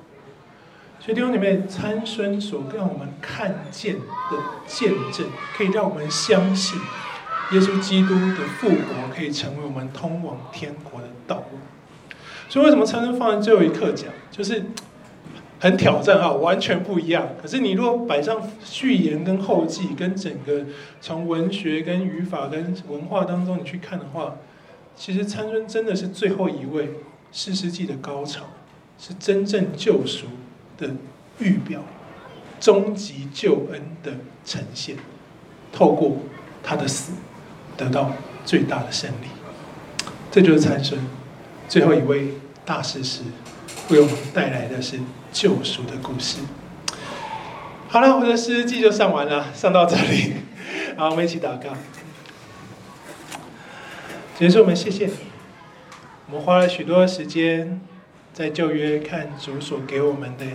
[1.00, 4.36] 所以弟兄姐妹，参孙所让我们看见的
[4.68, 6.78] 见证，可以让我们相信
[7.50, 11.58] 耶稣基督的复活可以成为我们通往天国的道路。
[12.48, 14.62] 所以为什么参孙放在最后一刻讲，就是
[15.60, 17.28] 很挑战啊，完全不一样。
[17.40, 20.64] 可是你如果摆上序言跟后记，跟整个
[21.02, 24.36] 从文学跟语法跟文化当中你去看的话，
[24.96, 26.88] 其实参孙真的是最后一位
[27.30, 28.46] 士师记的高潮，
[28.98, 30.26] 是真正救赎
[30.78, 30.90] 的
[31.38, 31.82] 预表，
[32.58, 34.12] 终极救恩的
[34.46, 34.96] 呈现，
[35.70, 36.16] 透过
[36.62, 37.12] 他的死
[37.76, 38.12] 得到
[38.46, 39.26] 最大的胜利。
[40.30, 40.98] 这就是参孙
[41.68, 42.28] 最后一位
[42.64, 43.20] 大士师
[43.90, 44.98] 为我们带来的是
[45.32, 46.38] 救赎的故事。
[47.88, 50.34] 好了，我的士师记就上完了，上到这里，
[50.96, 51.70] 好，我们一起祷告。
[54.38, 55.12] 主耶稣，我们谢谢你。
[56.30, 57.80] 我们花了许多时间
[58.32, 60.46] 在旧约看主所给我们的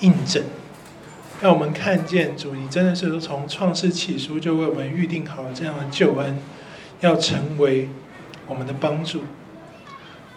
[0.00, 0.42] 印证，
[1.42, 6.38] 让我们看见主，你真的是从创世起初就为我们预定好了这样的救恩，
[7.00, 7.90] 要成为
[8.46, 9.24] 我们的帮助。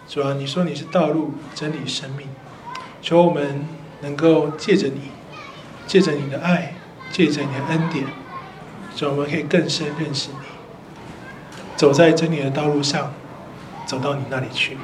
[0.06, 2.28] 主啊，你说你是道路、真理、生命，
[3.02, 3.64] 求我们
[4.00, 5.10] 能够借着你，
[5.86, 6.74] 借着你的爱，
[7.10, 8.06] 借着你的恩典，
[8.94, 10.46] 使我们可以更深认识你。
[11.76, 13.12] 走在真理的道路上，
[13.86, 14.76] 走到你那里去。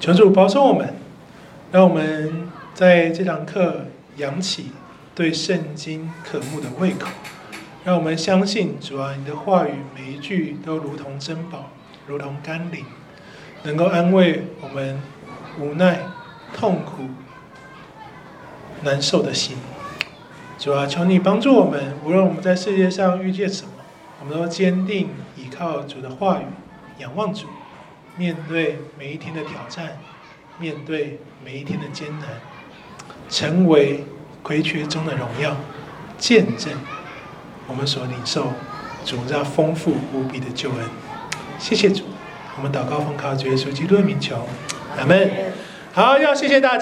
[0.00, 0.94] 求主保守我们，
[1.70, 3.86] 让我们在这堂课
[4.16, 4.72] 扬起
[5.14, 7.08] 对圣经渴慕的胃口，
[7.84, 11.70] 让我们相信主啊，你的话语每一句都如同珍宝，
[12.08, 12.84] 如同甘霖，
[13.62, 15.00] 能够安慰我们
[15.60, 16.00] 无奈、
[16.54, 17.04] 痛苦、
[18.82, 19.56] 难受的心。
[20.58, 23.70] 主啊，求你帮助我们，无论我们在世界上遇见什么，
[24.20, 25.48] 我们都坚定依。
[25.52, 26.44] 靠主的话语，
[26.98, 27.46] 仰望主，
[28.16, 29.98] 面对每一天的挑战，
[30.58, 32.28] 面对每一天的艰难，
[33.28, 34.04] 成为
[34.42, 35.56] 亏缺中的荣耀，
[36.16, 36.72] 见证
[37.66, 38.52] 我们所领受
[39.04, 40.78] 主这丰富无比的救恩。
[41.58, 42.04] 谢谢主，
[42.56, 44.46] 我们祷告奉靠主耶稣基督的名求，
[44.98, 45.30] 阿门。
[45.94, 46.70] 好，要谢谢大家。